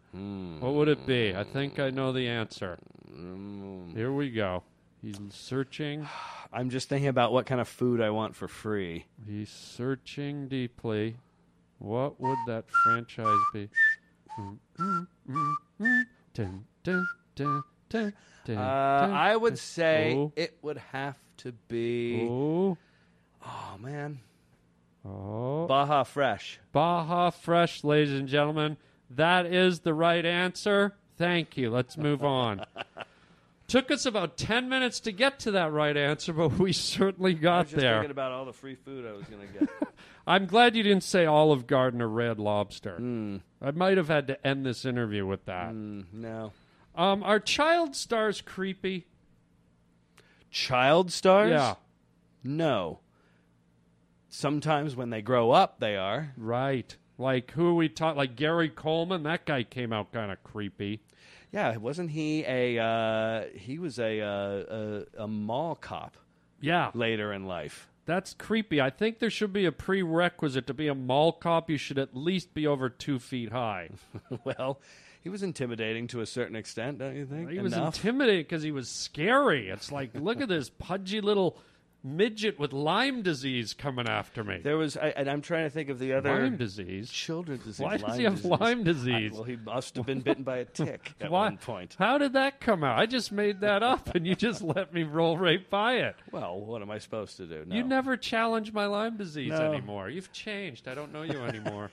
[0.62, 1.35] what would it be?
[1.35, 2.79] I think I know the answer.
[3.07, 3.91] Hmm.
[3.93, 4.63] Here we go.
[5.01, 6.07] He's searching.
[6.53, 9.05] I'm just thinking about what kind of food I want for free.
[9.27, 11.17] He's searching deeply.
[11.77, 13.69] What would that franchise be?
[18.49, 18.55] Uh.
[18.57, 20.31] I would say Oh.
[20.35, 22.27] it would have to be.
[22.29, 22.77] Oh,
[23.45, 24.19] Oh man,
[25.05, 25.65] oh.
[25.67, 26.59] Baja Fresh.
[26.73, 28.75] Baja Fresh, ladies and gentlemen.
[29.09, 30.95] That is the right answer.
[31.17, 31.69] Thank you.
[31.69, 32.65] Let's move on.
[33.69, 37.36] Took us about 10 minutes to get to that right answer, but we certainly I
[37.36, 37.93] got was just there.
[37.95, 39.69] thinking about all the free food I was going to get.
[40.27, 42.97] I'm glad you didn't say Olive Garden or Red Lobster.
[42.97, 43.38] Hmm.
[43.62, 45.73] I might have had to end this interview with that.
[45.73, 46.51] no.
[46.95, 49.05] Um, are child stars creepy?
[50.51, 51.51] Child stars?
[51.51, 51.75] Yeah,
[52.43, 52.99] No.
[54.29, 56.34] Sometimes when they grow up, they are.
[56.38, 56.95] right.
[57.17, 58.17] Like who we talking?
[58.17, 59.23] Like Gary Coleman?
[59.23, 61.01] That guy came out kind of creepy.
[61.51, 62.77] Yeah, wasn't he a?
[62.81, 66.15] Uh, he was a, uh, a a mall cop
[66.62, 67.88] Yeah, later in life.
[68.05, 68.81] That's creepy.
[68.81, 71.69] I think there should be a prerequisite to be a mall cop.
[71.69, 73.89] You should at least be over two feet high.
[74.43, 74.79] well,
[75.21, 77.49] he was intimidating to a certain extent, don't you think?
[77.51, 77.95] He was Enough?
[77.97, 79.69] intimidating because he was scary.
[79.69, 81.59] It's like, look at this pudgy little
[82.03, 84.59] midget with Lyme disease coming after me.
[84.63, 87.09] There was, I, and I'm trying to think of the other Lyme disease.
[87.12, 87.79] children's disease.
[87.83, 88.51] Why does Lyme he have disease.
[88.59, 89.31] Lyme disease?
[89.31, 91.95] I- well, he must have been bitten by a tick at Why- one point.
[91.99, 92.97] How did that come out?
[92.97, 96.15] I just made that up, and you just let me roll right by it.
[96.31, 97.65] Well, what am I supposed to do?
[97.67, 97.75] No.
[97.75, 99.71] You never challenge my Lyme disease No.
[99.73, 100.09] anymore.
[100.09, 100.88] You've changed.
[100.88, 101.91] I don't know you anymore.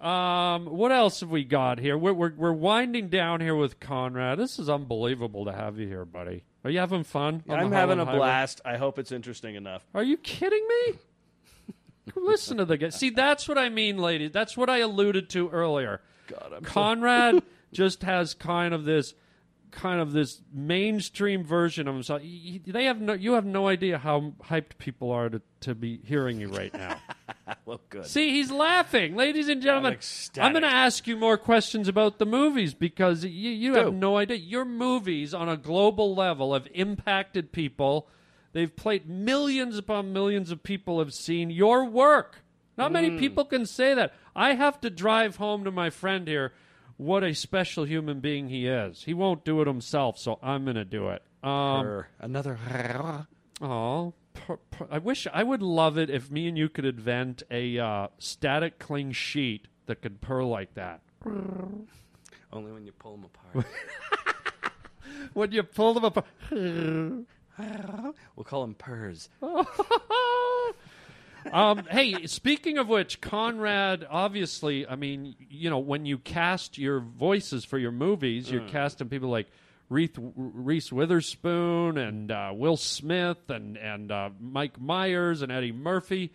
[0.00, 1.96] um, what else have we got here?
[1.98, 4.38] We're, we're we're winding down here with Conrad.
[4.38, 6.42] This is unbelievable to have you here, buddy.
[6.68, 7.42] Are you having fun?
[7.48, 8.18] I'm having a Highway?
[8.18, 8.60] blast.
[8.62, 9.86] I hope it's interesting enough.
[9.94, 10.98] Are you kidding me?
[12.14, 12.90] Listen to the guy.
[12.90, 14.32] See, that's what I mean, ladies.
[14.32, 16.02] That's what I alluded to earlier.
[16.26, 19.14] God, I'm so- Conrad just has kind of this
[19.70, 22.20] kind of this mainstream version of himself.
[22.20, 26.38] They have no, you have no idea how hyped people are to, to be hearing
[26.38, 27.00] you right now.
[27.64, 28.06] well, good.
[28.06, 29.92] See, he's laughing, ladies and gentlemen.
[29.94, 30.44] ecstatic.
[30.46, 34.16] I'm going to ask you more questions about the movies because you, you have no
[34.16, 34.36] idea.
[34.36, 38.08] Your movies on a global level have impacted people.
[38.52, 42.42] They've played millions upon millions of people have seen your work.
[42.76, 43.18] Not many Mm.
[43.18, 44.14] people can say that.
[44.36, 46.52] I have to drive home to my friend here
[46.96, 49.04] what a special human being he is.
[49.04, 51.22] He won't do it himself, so I'm going to do it.
[51.42, 52.58] Um, Another.
[53.60, 54.14] Oh,
[54.90, 58.78] I wish I would love it if me and you could invent a uh, static
[58.78, 61.00] cling sheet that could purr like that.
[62.52, 63.66] Only when you pull them apart.
[65.32, 66.26] When you pull them apart.
[66.50, 69.28] we'll call them purrs.
[71.52, 77.00] um, hey, speaking of which, Conrad, obviously, I mean, you know, when you cast your
[77.00, 79.48] voices for your movies, you're casting people like
[79.88, 86.32] Reese, Witherspoon and uh, Will Smith and, and uh, Mike Myers and Eddie Murphy.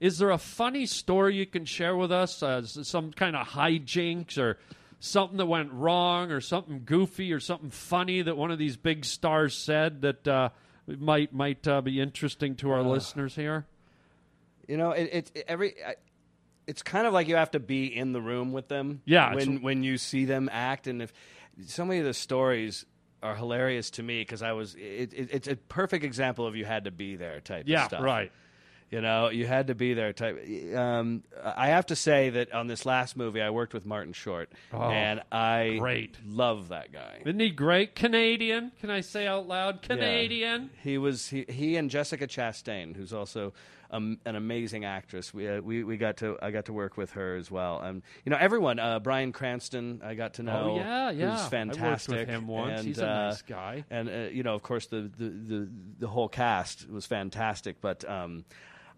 [0.00, 2.42] Is there a funny story you can share with us?
[2.42, 4.58] Uh, some kind of hijinks or
[4.98, 9.04] something that went wrong or something goofy or something funny that one of these big
[9.04, 10.48] stars said that uh,
[10.86, 13.66] might might uh, be interesting to our listeners here?
[14.68, 15.74] You know, it, it, it- every.
[15.84, 15.94] I,
[16.66, 19.00] it's kind of like you have to be in the room with them.
[19.04, 21.12] Yeah, When when you see them act, and if
[21.66, 22.84] so many of the stories
[23.22, 24.74] are hilarious to me because I was.
[24.74, 27.64] It, it, it's a perfect example of you had to be there type.
[27.66, 28.00] Yeah, of stuff.
[28.00, 28.32] Yeah, right.
[28.88, 30.12] You know, you had to be there.
[30.12, 30.40] Type.
[30.76, 34.48] Um, I have to say that on this last movie, I worked with Martin Short,
[34.72, 36.16] and I Oh, great.
[36.24, 37.18] love that guy.
[37.22, 37.96] Isn't he great?
[37.96, 38.70] Canadian.
[38.80, 39.82] Can I say out loud?
[39.82, 40.70] Canadian.
[40.72, 40.82] Yeah.
[40.84, 43.52] He was he, he and Jessica Chastain, who's also
[43.90, 45.32] um, an amazing actress.
[45.32, 47.80] We, uh, we we got to I got to work with her as well.
[47.82, 48.78] Um, you know everyone.
[48.78, 50.72] Uh, Bryan Cranston, I got to know.
[50.72, 51.30] Oh, yeah, yeah.
[51.30, 52.14] I worked fantastic.
[52.14, 52.80] with him once.
[52.80, 53.84] And, He's a uh, nice guy.
[53.90, 55.68] And uh, you know, of course, the, the the
[56.00, 57.80] the whole cast was fantastic.
[57.80, 58.44] But um,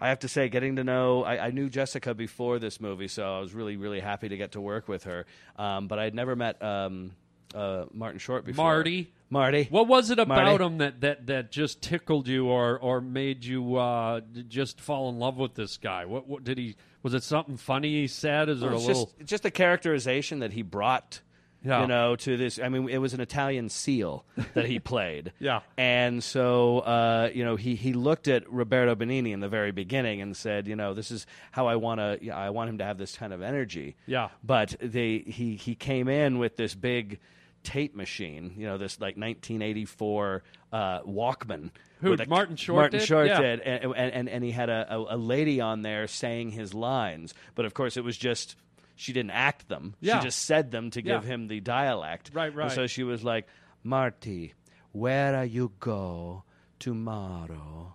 [0.00, 3.36] I have to say, getting to know, I, I knew Jessica before this movie, so
[3.36, 5.26] I was really really happy to get to work with her.
[5.56, 7.12] Um, but I'd never met um,
[7.54, 8.64] uh, Martin Short before.
[8.64, 9.12] Marty.
[9.30, 9.66] Marty.
[9.70, 10.64] What was it about Marty.
[10.64, 15.18] him that, that, that just tickled you or, or made you uh, just fall in
[15.18, 16.06] love with this guy?
[16.06, 16.76] What, what did he?
[17.02, 18.48] Was it something funny he said?
[18.48, 19.04] Is there Well, a little?
[19.18, 21.20] just just the characterization that he brought
[21.62, 21.82] Yeah.
[21.82, 25.60] you know to this i mean it was an italian seal that he played Yeah.
[25.76, 30.20] and so uh, you know he he looked at Roberto Benigni in the very beginning
[30.22, 32.78] and said you know this is how i want to you know, i want him
[32.78, 34.28] to have this kind of energy Yeah.
[34.44, 37.18] but they he he came in with this big
[37.68, 41.70] tape machine, you know, this like 1984 uh, Walkman.
[42.00, 43.06] Who, a- Martin Short Martin did?
[43.06, 43.40] Short Yeah.
[43.40, 46.72] did, and, and, and, and he had a, a, a lady on there saying his
[46.74, 48.56] lines, but of course it was just
[48.96, 49.94] she didn't act them.
[50.00, 50.18] Yeah.
[50.20, 51.28] She just said them to give Yeah.
[51.34, 52.30] him the dialect.
[52.34, 52.72] Right, And right.
[52.72, 53.46] so she was like,
[53.84, 54.54] Marty,
[54.92, 56.44] where are you go
[56.78, 57.94] tomorrow?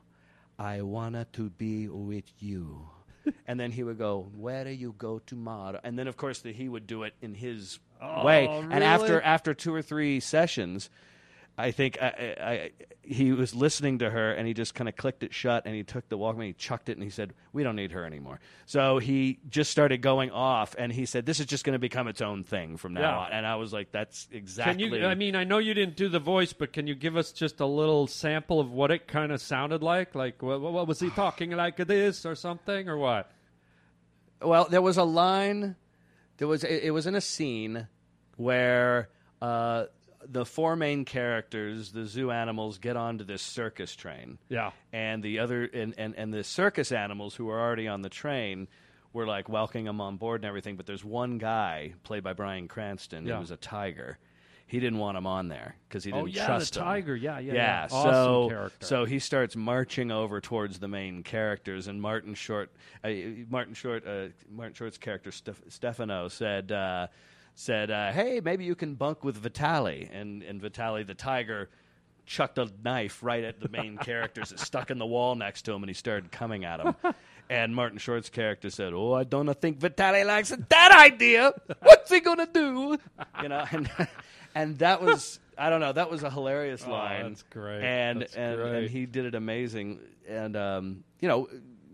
[0.60, 2.88] I wanna to be with you.
[3.48, 5.80] and then he would go, Where do you go tomorrow?
[5.84, 7.80] And then of course the, he would do it in his
[8.24, 8.48] way.
[8.50, 10.90] Oh, And after after two or three sessions,
[11.58, 12.08] I think I,
[12.40, 12.72] I, I,
[13.04, 15.84] he was listening to her, and he just kind of clicked it shut, and he
[15.84, 18.98] took the Walkman, he chucked it, and he said, "We don't need her anymore." So
[18.98, 22.22] he just started going off, and he said, "This is just going to become its
[22.22, 23.18] own thing from now Yeah.
[23.18, 25.06] on." And I was like, "That's Can exactly." you?
[25.06, 27.60] I mean, I know you didn't do the voice, but can you give us just
[27.60, 30.16] a little sample of what it kind of sounded like?
[30.16, 33.30] Like, what, what was he talking like this or something, or what?
[34.42, 35.76] Well, there was a line.
[36.44, 37.88] There was it, it was in a scene
[38.36, 39.08] where
[39.42, 39.86] uh,
[40.30, 44.40] the four main characters, the zoo animals, get onto this circus train.
[44.50, 44.72] Yeah.
[44.92, 48.68] and the other and, and, and the circus animals who were already on the train
[49.14, 50.76] were like welcoming them on board and everything.
[50.76, 53.36] But there's one guy played by Bryan Cranston Yeah.
[53.36, 54.18] who was a tiger.
[54.66, 56.86] He didn't want him on there because he Oh, didn't yeah, trust the him.
[56.86, 57.16] tiger.
[57.16, 57.54] Yeah, yeah, yeah.
[57.54, 57.88] yeah.
[57.92, 58.86] Awesome so character.
[58.86, 62.72] so he starts marching over towards the main characters, and Martin Short,
[63.04, 63.10] uh,
[63.50, 66.72] Martin Short, uh, Martin Short's character Stef- Stefano said.
[66.72, 67.08] Uh,
[67.56, 71.70] Said, uh, "Hey, maybe you can bunk with Vitaly." And and Vitaly, the tiger,
[72.26, 74.52] chucked a knife right at the main characters.
[74.52, 76.96] It stuck in the wall next to him, and he started coming at him.
[77.52, 81.54] and Martin Short's character said, "Oh, I don't think Vitaly likes that idea.
[81.84, 82.98] What's he gonna do?"
[83.44, 83.88] You know, and
[84.56, 85.92] and that was I don't know.
[85.94, 87.30] That was a hilarious Oh, line.
[87.30, 87.84] that's great.
[87.84, 88.76] And That's and great.
[88.76, 90.00] and he did it amazing.
[90.28, 91.48] And um, you know,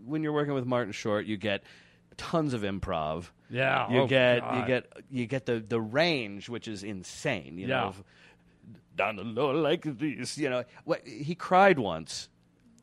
[0.06, 1.62] when you're working with Martin Short, you get
[2.16, 3.24] tons of improv.
[3.50, 4.56] Yeah, you oh, get God.
[4.60, 7.58] you get you get the the range, which is insane.
[7.58, 7.80] You Yeah.
[7.80, 7.94] know,
[8.96, 10.38] down the low like this.
[10.38, 12.28] You know, what he cried once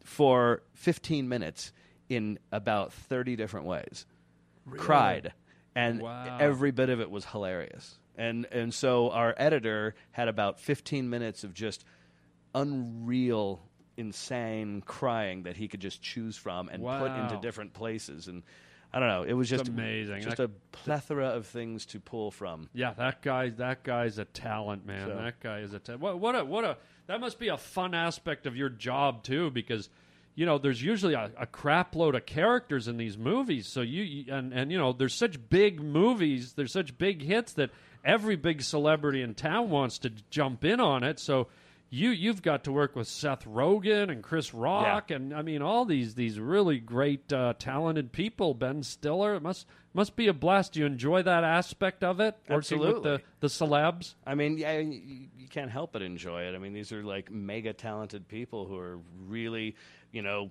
[0.04, 1.72] for 15 minutes
[2.10, 4.06] in about 30 different ways.
[4.78, 5.34] Cried,
[5.78, 6.38] and Wow.
[6.40, 7.98] every bit of it was hilarious.
[8.18, 11.86] And and so our editor had about 15 minutes of just
[12.56, 13.62] unreal,
[13.96, 18.28] insane crying that he could just choose from and put into different places.
[18.28, 18.44] And
[18.94, 20.22] I don't know, it was just amazing.
[20.22, 22.70] just That- a plethora of things to pull from.
[22.74, 23.50] Yeah, that guy.
[23.50, 25.08] That guy's a talent, man.
[25.10, 26.02] So- That guy is a talent.
[26.02, 26.78] What, what a what a.
[27.08, 29.90] That must be a fun aspect of your job too, because
[30.38, 33.68] you know there's usually a, a crap load of characters in these movies.
[33.68, 37.72] So you and and you know there's such big movies, there's such big hits that
[38.06, 41.20] every big celebrity in town wants to jump in on it.
[41.20, 41.48] So.
[41.90, 45.86] You you've got to work with Seth Rogen and Chris Rock and I mean all
[45.86, 48.54] these these really great uh, talented people.
[48.54, 49.36] Ben Stiller.
[49.36, 50.74] It must must be a blast.
[50.74, 52.36] Do you enjoy that aspect of it?
[52.50, 53.12] Working with Absolutely.
[53.12, 54.16] the the celebs.
[54.26, 56.56] I mean, yeah, you, you can't help but enjoy it.
[56.56, 59.76] I mean, these are like mega talented people who are really,
[60.12, 60.50] you know,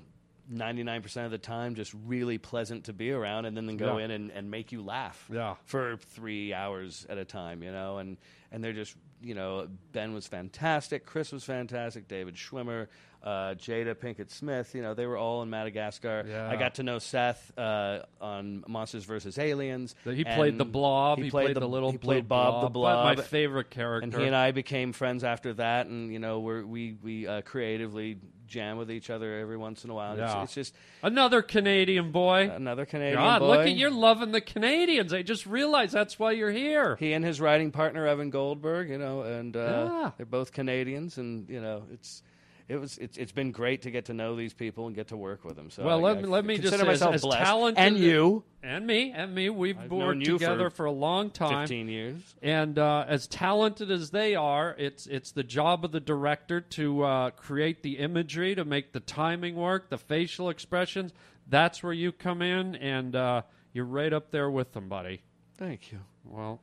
[0.53, 4.05] 99% of the time just really pleasant to be around and then, then go Yeah.
[4.05, 5.57] in and, and make you laugh Yeah.
[5.65, 8.17] for three hours at a time, you know, and,
[8.53, 12.87] and they're just, you know, Ben was fantastic, Chris was fantastic, David Schwimmer,
[13.25, 16.25] uh, Jada Pinkett Smith, you know, they were all in Madagascar.
[16.29, 16.49] Yeah.
[16.49, 19.37] I got to know Seth uh, on Monsters vs.
[19.41, 19.97] Aliens.
[20.05, 21.19] He played the blob.
[21.19, 23.17] He, played, the, little He played Bob the blob.
[23.17, 24.05] My favorite character.
[24.05, 27.41] And he and I became friends after that, and you know, we're, we we uh,
[27.41, 30.17] creatively jam with each other every once in a while.
[30.17, 30.43] Yeah.
[30.43, 32.51] It's, it's just Another Canadian boy.
[32.51, 33.47] another Canadian God, boy.
[33.49, 35.13] look at you're loving the Canadians.
[35.13, 36.97] I just realized that's why you're here.
[36.97, 40.11] He and his writing partner Evan Goldberg, you know, and uh, Yeah.
[40.17, 42.23] they're both Canadians, and you know, it's.
[42.69, 42.99] It was.
[42.99, 45.55] It's, it's been great to get to know these people and get to work with
[45.55, 45.71] them.
[45.71, 47.97] So well, I- let, I me let me just say, myself as, blessed, talented and
[47.97, 49.51] you, and me and me.
[49.51, 51.63] We've I've worked together for for a long time.
[51.67, 52.17] fifteen years.
[52.43, 57.05] And uh, as talented as they are, it's it's the job of the director to
[57.05, 61.13] uh, create the imagery, to make the timing work, the facial expressions.
[61.49, 65.23] That's where you come in, and uh, you're right up there with them, buddy.
[65.57, 66.01] Thank you.
[66.25, 66.61] Well,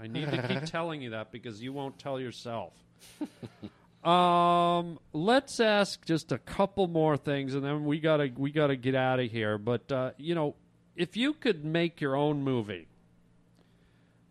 [0.00, 2.72] I need to keep telling you that because you won't tell yourself.
[4.08, 8.94] um, let's ask just a couple more things, and then we gotta we gotta get
[8.94, 9.58] out of here.
[9.58, 10.54] But uh, you know,
[10.96, 12.88] if you could make your own movie,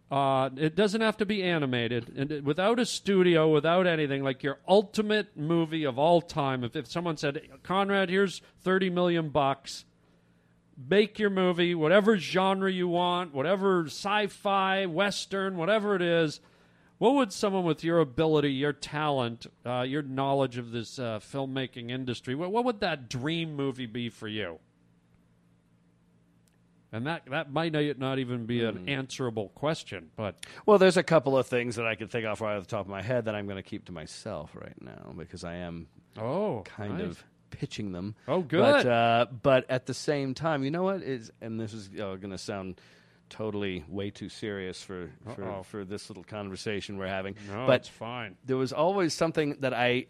[0.09, 4.41] uh, it doesn't have to be animated, and it- without a studio, without anything, like
[4.41, 6.63] your ultimate movie of all time.
[6.63, 9.85] If if someone said, Conrad, here's thirty million bucks
[10.89, 16.39] make your movie, whatever genre you want, whatever sci-fi, western, whatever it is.
[16.97, 21.91] What would someone with your ability, your talent, uh, your knowledge of this uh, filmmaking
[21.91, 24.59] industry, what, what would that dream movie be for you?
[26.91, 31.37] And that that might not even be an answerable question, but Well, there's a couple
[31.37, 33.35] of things that I could think off right off the top of my head that
[33.35, 35.87] I'm going to keep to myself right now because I am
[36.17, 37.07] oh, kind nice.
[37.07, 38.15] of pitching them.
[38.27, 38.61] Oh, good.
[38.61, 42.15] But, uh, but at the same time, you know what is, and this is uh,
[42.15, 42.79] going to sound
[43.29, 47.35] totally way too serious for for, for this little conversation we're having.
[47.49, 48.37] No, but it's fine.
[48.45, 50.07] there was always something that I,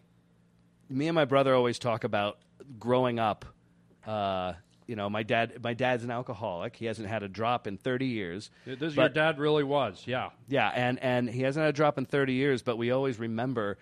[0.89, 2.39] me and my brother always talk about
[2.79, 3.45] growing up.
[4.05, 4.53] Uh,
[4.87, 5.61] you know, my dad.
[5.61, 6.75] My dad's an alcoholic.
[6.75, 8.49] He hasn't had a drop in thirty years.
[8.65, 10.29] This, your dad really was, yeah.
[10.47, 13.77] yeah, and and he hasn't had a drop in 30 years, but we always remember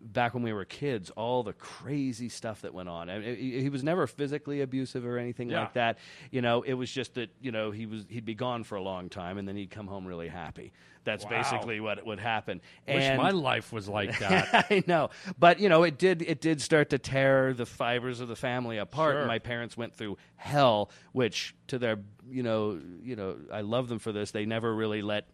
[0.00, 3.10] back when we were kids all the crazy stuff that went on.
[3.10, 5.60] I mean, he, he was never physically abusive or anything Yeah.
[5.60, 5.98] like that.
[6.30, 8.82] You know, it was just that you know he was he'd be gone for a
[8.82, 10.72] long time and then he'd come home really happy.
[11.04, 11.30] That's Wow.
[11.30, 12.60] basically what would happen.
[12.86, 14.66] Wish and my life was like that.
[14.70, 18.28] I know, but you know, it did it did start to tear the fibers of
[18.28, 19.16] the family apart.
[19.16, 19.26] Sure.
[19.26, 21.98] My parents went through hell, which to their
[22.30, 24.30] you know you know I love them for this.
[24.30, 25.26] They never really let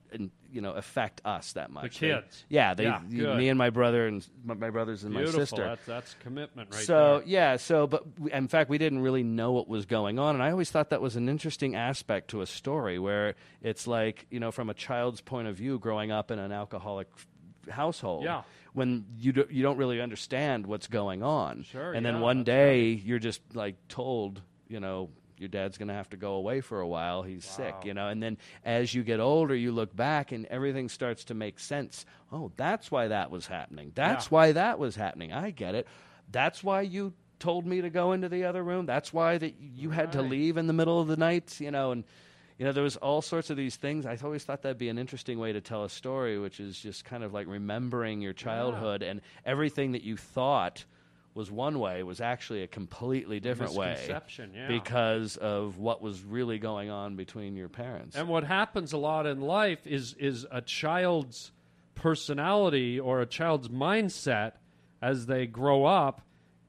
[0.53, 1.99] you know affect us that much.
[1.99, 2.45] The kids.
[2.49, 3.37] yeah, they Yeah, good.
[3.37, 5.41] me and my brother and my, my brothers and Beautiful.
[5.41, 5.65] my sister.
[5.65, 7.23] That's that's commitment right so there.
[7.29, 10.43] yeah, so but we, in fact, we didn't really know what was going on, and
[10.43, 14.39] I always thought that was an interesting aspect to a story where it's like you
[14.39, 17.09] know from a child's point of view, growing up in an alcoholic
[17.71, 18.25] household.
[18.25, 18.43] Yeah.
[18.73, 22.89] When you do, you don't really understand what's going on, Sure, and then one day
[22.91, 25.11] you're just like told, you know.
[25.37, 27.25] Your dad's going to have to go away for a while.
[27.25, 28.07] He's sick, you know.
[28.07, 32.07] And then as you get older, you look back and everything starts to make sense.
[32.33, 33.91] Oh, that's why that was happening.
[33.97, 34.31] That's Yeah.
[34.31, 35.33] why that was happening.
[35.33, 35.89] I get it.
[36.31, 38.87] That's why you told me to go into the other room.
[38.87, 41.91] That's why that you had to leave in the middle of the night, you know,
[41.91, 42.05] and
[42.59, 44.07] you know there was all sorts of these things.
[44.07, 47.05] I always thought that'd be an interesting way to tell a story, which is just
[47.05, 50.85] kind of like remembering your childhood and everything that you thought
[51.35, 54.69] was one way was actually a completely different way yeah.
[54.69, 58.15] because of what was really going on between your parents.
[58.15, 61.51] And what happens a lot in life is is a child's
[61.97, 64.53] personality or a child's mindset
[65.03, 66.23] as they grow up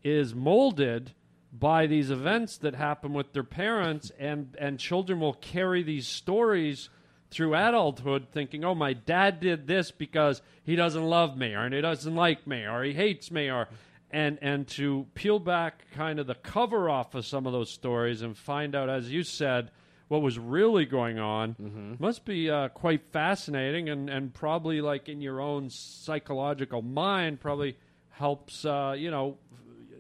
[0.04, 1.14] is molded
[1.60, 6.90] by these events that happen with their parents and and children will carry these stories
[7.32, 11.82] through adulthood thinking oh my dad did this because he doesn't love me or he
[11.82, 13.68] doesn't like me or he hates me or
[14.12, 18.22] and and to peel back kind of the cover off of some of those stories
[18.22, 19.72] and find out as you said
[20.08, 21.56] what was really going on.
[22.00, 27.76] Must be uh, quite fascinating and, and probably like in your own psychological mind probably
[28.10, 29.38] helps uh, you know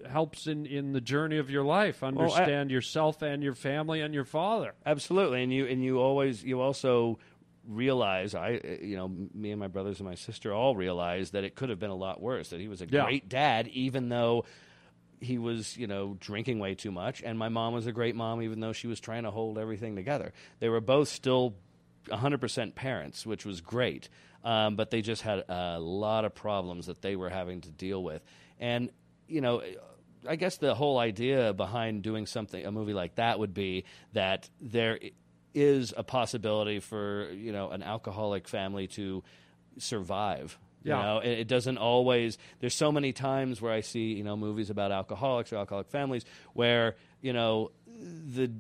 [0.07, 4.13] helps in, in the journey of your life I- understand yourself and your family and
[4.13, 7.19] your father Absolutely, and you and you always you also
[7.67, 11.55] realize I you know me and my brothers and my sister all realized that it
[11.55, 12.49] could have been a lot worse.
[12.49, 13.03] That he was a Yeah.
[13.03, 14.45] great dad, even though
[15.19, 18.41] he was you know drinking way too much, and my mom was a great mom,
[18.43, 20.31] even though she was trying to hold everything together.
[20.59, 21.55] They were both still
[22.09, 24.09] 100% parents, which was great,
[24.43, 28.03] um, but they just had a lot of problems that they were having to deal
[28.03, 28.21] with,
[28.59, 28.91] and
[29.27, 29.63] you know.
[30.27, 34.49] I guess the whole idea behind doing something, a movie like that, would be that
[34.59, 34.99] there
[35.53, 39.23] is a possibility for you know an alcoholic family to
[39.77, 40.57] survive.
[40.83, 40.97] Yeah.
[40.97, 42.37] You know, it, it doesn't always.
[42.59, 46.25] There's so many times where I see you know movies about alcoholics or alcoholic families
[46.53, 48.51] where you know the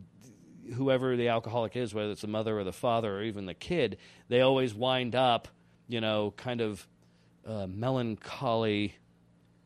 [0.73, 3.97] whoever the alcoholic is, whether it's the mother or the father or even the kid,
[4.29, 5.47] they always wind up,
[5.87, 6.87] you know, kind of
[7.45, 8.95] uh, melancholy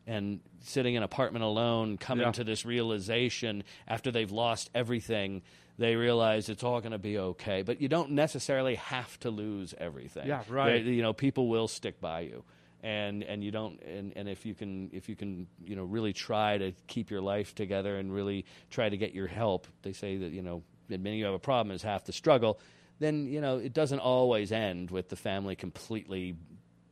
[0.10, 2.32] and sitting in an apartment alone, coming Yeah.
[2.32, 5.42] to this realization after they've lost everything.
[5.78, 9.74] They realize it's all going to be okay, but you don't necessarily have to lose
[9.78, 10.28] everything.
[10.28, 10.84] Yeah, right.
[10.84, 12.44] They- you know, people will stick by you,
[12.84, 13.82] and and you don't.
[13.84, 17.22] And, and if you can, if you can, you know, really try to keep your
[17.22, 19.68] life together and really try to get your help.
[19.84, 22.60] They say that you know, admitting you have a problem is half the struggle.
[23.00, 26.36] Then you know, it doesn't always end with the family completely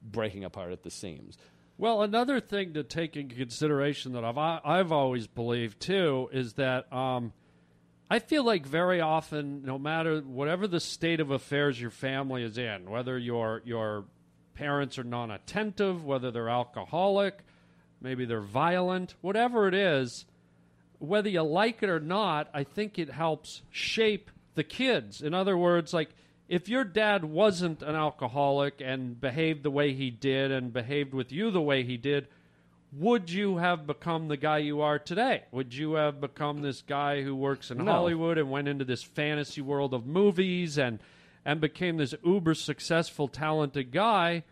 [0.01, 1.37] breaking apart at the seams.
[1.79, 6.91] Well, another thing to take into consideration that I've I've always believed too is that
[6.91, 7.33] um,
[8.09, 12.57] I feel like very often, no matter whatever the state of affairs your family is
[12.57, 14.05] in, whether your your
[14.55, 17.43] parents are non-attentive, whether they're alcoholic,
[18.01, 20.25] maybe they're violent, whatever it is,
[20.97, 25.21] whether you like it or not, I think it helps shape the kids.
[25.21, 26.09] In other words, like
[26.47, 31.31] if your dad wasn't an alcoholic and behaved the way he did and behaved with
[31.31, 32.27] you the way he did,
[32.93, 35.43] would you have become the guy you are today?
[35.51, 37.91] Would you have become this guy who works in No.
[37.91, 40.99] Hollywood and went into this fantasy world of movies and
[41.45, 44.43] and became this uber successful talented guy?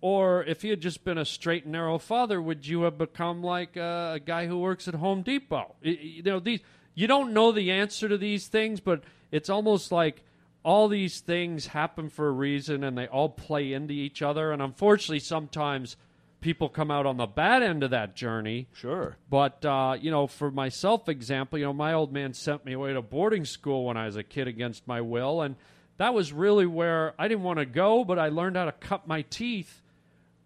[0.00, 3.42] Or if he had just been a straight and narrow father, would you have become
[3.42, 5.74] like uh, a guy who works at Home Depot?
[5.82, 6.60] You know, these
[6.94, 10.22] you don't know the answer to these things, but it's almost like
[10.66, 14.50] all these things happen for a reason and they all play into each other.
[14.50, 15.96] And unfortunately, sometimes
[16.40, 18.66] people come out on the bad end of that journey.
[18.72, 19.16] Sure.
[19.30, 22.92] But uh, you know, for myself, example, you know, my old man sent me away
[22.92, 25.54] to boarding school when I was a kid against my will, and
[25.98, 29.06] that was really where I didn't want to go, but I learned how to cut
[29.06, 29.82] my teeth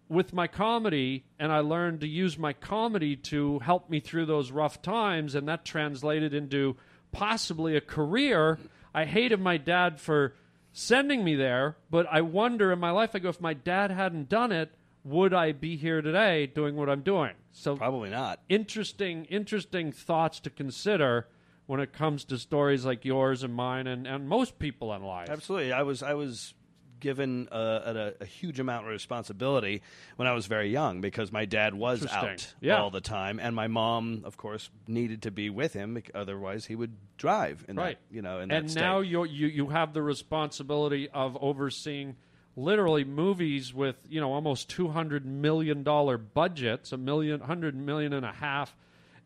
[0.07, 4.51] with my comedy, and I learned to use my comedy to help me through those
[4.51, 6.77] rough times, and that translated into
[7.11, 8.59] possibly a career.
[8.93, 10.33] I hated my dad for
[10.73, 14.29] sending me there, but I wonder in my life, I go, if my dad hadn't
[14.29, 14.73] done it,
[15.03, 17.33] would I be here today doing what I'm doing?
[17.51, 18.39] So Probably not.
[18.49, 21.27] interesting, interesting thoughts to consider
[21.65, 25.29] when it comes to stories like yours and mine and, and most people in life.
[25.29, 25.71] Absolutely.
[25.71, 26.53] I was I was
[27.01, 29.81] given a, a, a huge amount of responsibility
[30.15, 32.81] when I was very young because my dad was out Yeah.
[32.81, 36.01] all the time, and my mom, of course, needed to be with him.
[36.15, 37.65] Otherwise, he would drive.
[37.67, 37.97] In right.
[38.09, 38.39] That, you know.
[38.39, 39.11] In and that now state.
[39.11, 42.15] you you you have the responsibility of overseeing
[42.55, 48.13] literally movies with you know almost two hundred million dollar budgets, a million, hundred million
[48.13, 48.75] and a half,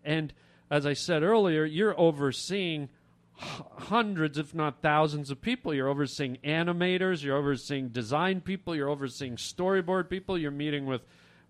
[0.04, 0.34] and
[0.72, 2.90] as I said earlier, you're overseeing
[3.38, 5.74] hundreds, if not thousands, of people.
[5.74, 10.38] You're overseeing animators, you're overseeing design people, you're overseeing storyboard people.
[10.38, 11.02] You're meeting with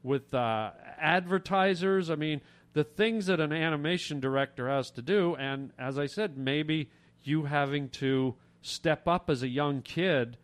[0.03, 2.09] with uh, advertisers.
[2.09, 2.41] I mean,
[2.73, 6.89] the things that an animation director has to do, and as I said, maybe
[7.23, 10.38] you having to step up as a young kid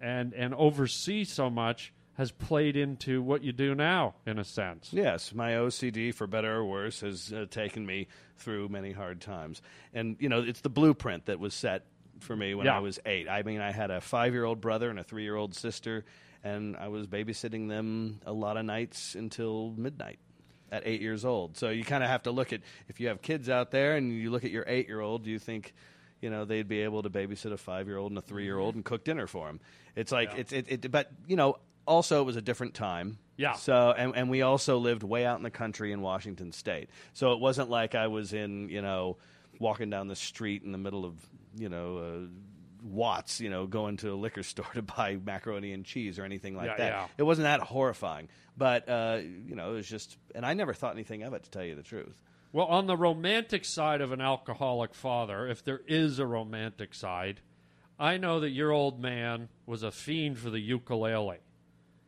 [0.00, 4.90] and and oversee so much has played into what you do now, in a sense.
[4.92, 8.06] Yes, my OCD, for better or worse, has uh, taken me
[8.38, 9.60] through many hard times.
[9.92, 11.86] And, you know, it's the blueprint that was set
[12.20, 12.76] for me when Yeah.
[12.76, 13.28] I was eight.
[13.28, 16.04] I mean, I had a five year old brother and a three year old sister,
[16.44, 20.18] and I was babysitting them a lot of nights until midnight
[20.70, 21.56] at eight years old.
[21.56, 24.12] So you kind of have to look at if you have kids out there and
[24.12, 25.74] you look at your eight year old, do you think.
[26.20, 29.26] You know they'd be able to babysit a five-year-old and a three-year-old and cook dinner
[29.26, 29.60] for them.
[29.94, 30.90] It's like it's it, it.
[30.90, 33.18] But you know, also it was a different time.
[33.36, 33.54] Yeah.
[33.54, 36.88] So and and we also lived way out in the country in Washington State.
[37.12, 39.16] So it wasn't like I was in you know
[39.58, 41.14] walking down the street in the middle of
[41.56, 41.98] you know.
[41.98, 42.26] Uh,
[42.86, 46.54] Watts, you know, going to a liquor store to buy macaroni and cheese or anything
[46.54, 46.92] like Yeah, that.
[46.92, 47.06] yeah.
[47.16, 48.28] It wasn't that horrifying,
[48.58, 51.50] but uh, you know, it was just, and I never thought anything of it, to
[51.50, 52.20] tell you the truth.
[52.52, 57.40] Well, on the romantic side of an alcoholic father, if there is a romantic side,
[57.98, 61.38] I know that your old man was a fiend for the ukulele.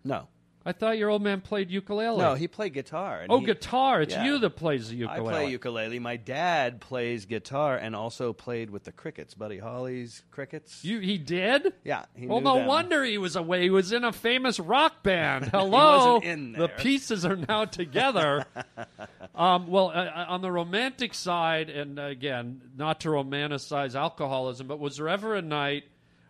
[0.06, 0.28] No,
[0.64, 2.18] I thought your old man played ukulele.
[2.18, 3.24] no, he played guitar.
[3.28, 4.02] Oh, he- guitar.
[4.02, 4.24] It's Yeah.
[4.24, 5.28] you that plays the ukulele.
[5.28, 5.98] I play ukulele.
[6.00, 10.84] My dad plays guitar and also played with the Crickets, Buddy Holly's Crickets.
[10.84, 11.72] You, he did?
[11.84, 12.66] Yeah, he well, no them.
[12.66, 13.62] wonder he was away.
[13.62, 15.46] He was in a famous rock band.
[15.52, 16.18] Hello.
[16.20, 18.44] The pieces are now together.
[19.34, 24.78] um, well, uh, uh, on the romantic side, and again, not to romanticize alcoholism, but
[24.80, 25.84] was there ever a night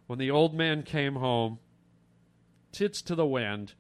[0.09, 1.59] when the old man came home,
[2.77, 3.73] tits to the wind,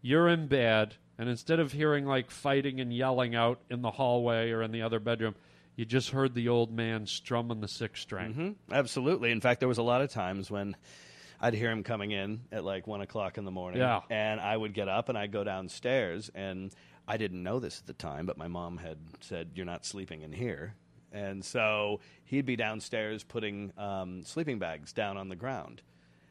[0.00, 4.52] you're in bed, and instead of hearing like fighting and yelling out in the hallway
[4.52, 5.34] or in the other bedroom,
[5.74, 8.32] you just heard the old man strumming the six string.
[8.32, 9.32] hmm Absolutely.
[9.32, 10.76] In fact, there was a lot of times when
[11.40, 13.80] I'd hear him coming in at like one o'clock in the morning.
[13.80, 14.00] Yeah.
[14.08, 16.30] And I would get up and I'd go downstairs.
[16.34, 16.72] And
[17.08, 20.22] I didn't know this at the time, but my mom had said, You're not sleeping
[20.22, 20.74] in here.
[21.12, 25.82] And so he'd be downstairs putting um, sleeping bags down on the ground.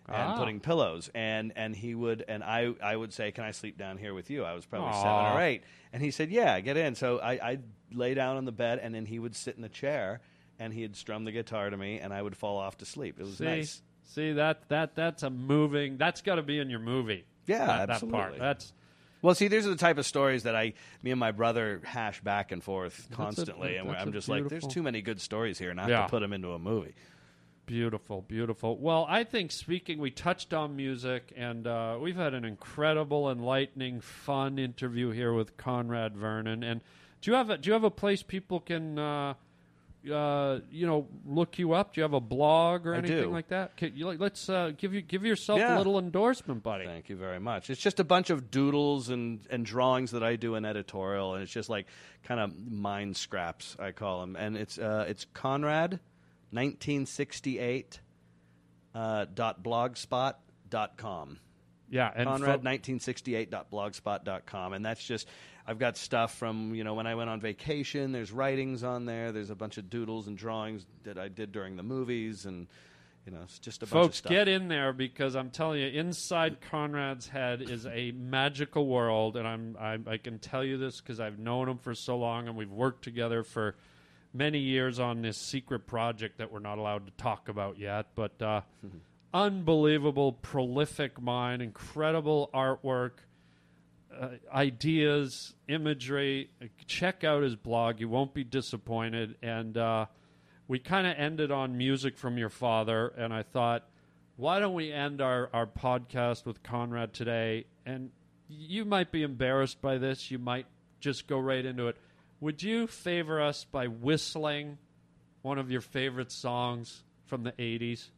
[0.08, 0.38] And Ah.
[0.38, 3.98] putting pillows, and and he would, and I I would say, "Can I sleep down
[3.98, 5.04] here with you?" I was probably Aw.
[5.04, 8.46] seven or eight, and he said, "Yeah, get in." So I I'd lay down on
[8.46, 10.22] the bed, and then he would sit in the chair,
[10.60, 13.20] and he'd strum the guitar to me, and I would fall off to sleep.
[13.20, 13.82] It was See, nice.
[14.04, 15.98] see that that that's a moving.
[15.98, 17.26] That's got to be in your movie.
[17.46, 18.18] Yeah, that, absolutely.
[18.20, 18.40] That part.
[18.40, 18.74] That's
[19.22, 22.22] Well, see, these are the type of stories that I, me and my brother hash
[22.22, 25.58] back and forth a- constantly, and I'm a just like, there's too many good stories
[25.60, 26.04] here not Yeah.
[26.04, 26.94] to put them into a movie.
[27.68, 28.78] Beautiful, beautiful.
[28.78, 34.02] Well, I think speaking, we touched on music, and uh, we've had an incredible, enlightening,
[34.02, 36.64] fun interview here with Conrad Vernon.
[36.64, 36.82] And
[37.22, 38.98] do you have a, do you have a place people can?
[38.98, 39.34] Uh,
[40.12, 41.94] uh, you know, look you up.
[41.94, 43.30] Do you have a blog or I anything do.
[43.30, 43.76] like that?
[43.76, 45.76] Can you, let's uh, give you give yourself Yeah.
[45.76, 46.86] a little endorsement, buddy.
[46.86, 47.70] Thank you very much.
[47.70, 51.44] It's just a bunch of doodles and, and drawings that I do in editorial, and
[51.44, 51.88] it's just like
[52.24, 54.38] kind of mind scraps I call them.
[54.38, 56.00] And it's uh, it's Conrad,
[56.52, 58.00] 1968
[58.96, 60.36] uh, dot blogspot
[60.70, 61.40] dot com.
[61.90, 65.28] Yeah, and Conrad fo- 1968.blogspot.com and that's just
[65.66, 69.32] I've got stuff from, you know, when I went on vacation, there's writings on there,
[69.32, 72.68] there's a bunch of doodles and drawings that I did during the movies and
[73.26, 75.88] You know, it's just a bunch of Folks, get in there because I'm telling you,
[75.88, 81.02] inside Conrad's head is a magical world, and I'm I, I can tell you this
[81.02, 83.76] because I've known him for so long, and we've worked together for
[84.38, 88.08] many years on this secret project that we're not allowed to talk about yet.
[88.16, 88.62] But uh,
[89.34, 93.12] unbelievable, prolific mind, incredible artwork,
[94.16, 96.50] uh, ideas, imagery.
[96.86, 99.36] Check out his blog; you won't be disappointed.
[99.42, 100.06] And uh,
[100.68, 103.84] we kind of ended on music from your father, and I thought,
[104.38, 107.66] why don't we end our, our podcast with Conrad today?
[107.86, 108.12] And
[108.48, 110.30] you might be embarrassed by this.
[110.30, 110.68] You might
[111.00, 111.98] just go right into it.
[112.40, 114.78] Would you favor us by whistling
[115.42, 118.10] one of your favorite songs from the 80s?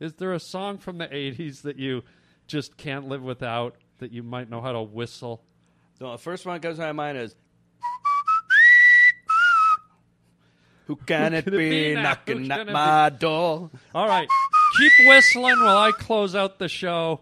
[0.00, 2.02] Is there a song from the 80s that you
[2.48, 5.44] just can't live without that you might know how to whistle?
[5.98, 7.36] So the first one that comes to my mind is
[10.86, 13.70] Who can it could it be, be knocking at can it my door?
[13.94, 14.28] All right.
[14.76, 17.20] Keep whistling while I close out the show.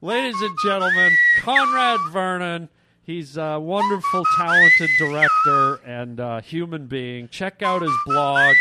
[0.00, 2.68] Ladies and gentlemen, Conrad Vernon.
[3.04, 7.28] He's a wonderful, talented director and uh, human being.
[7.28, 8.54] Check out his blog.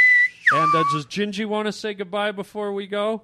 [0.52, 3.22] And uh, does Gingy want to say goodbye before we go?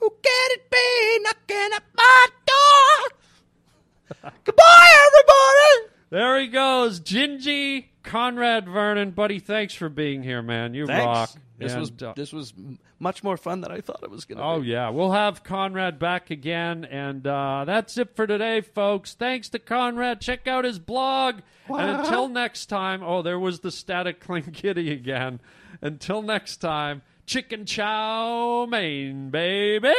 [0.00, 4.32] Who can it be knocking at my door?
[4.44, 5.94] Goodbye, everybody.
[6.10, 9.10] There he goes, Gingy Conrad Vernon.
[9.10, 10.72] Buddy, thanks for being here, man.
[10.74, 11.04] You Thanks.
[11.04, 11.30] rock.
[11.58, 12.54] This was And, uh, this was
[12.98, 14.48] much more fun than I thought it was going to be.
[14.48, 14.68] Oh, be.
[14.68, 14.88] yeah.
[14.90, 16.84] We'll have Conrad back again.
[16.84, 19.14] And uh, that's it for today, folks.
[19.14, 20.20] Thanks to Conrad.
[20.20, 21.40] Check out his blog.
[21.68, 25.40] And until next time, oh, there was the static cling kitty again.
[25.82, 29.92] Until next time, chicken chow mein, baby.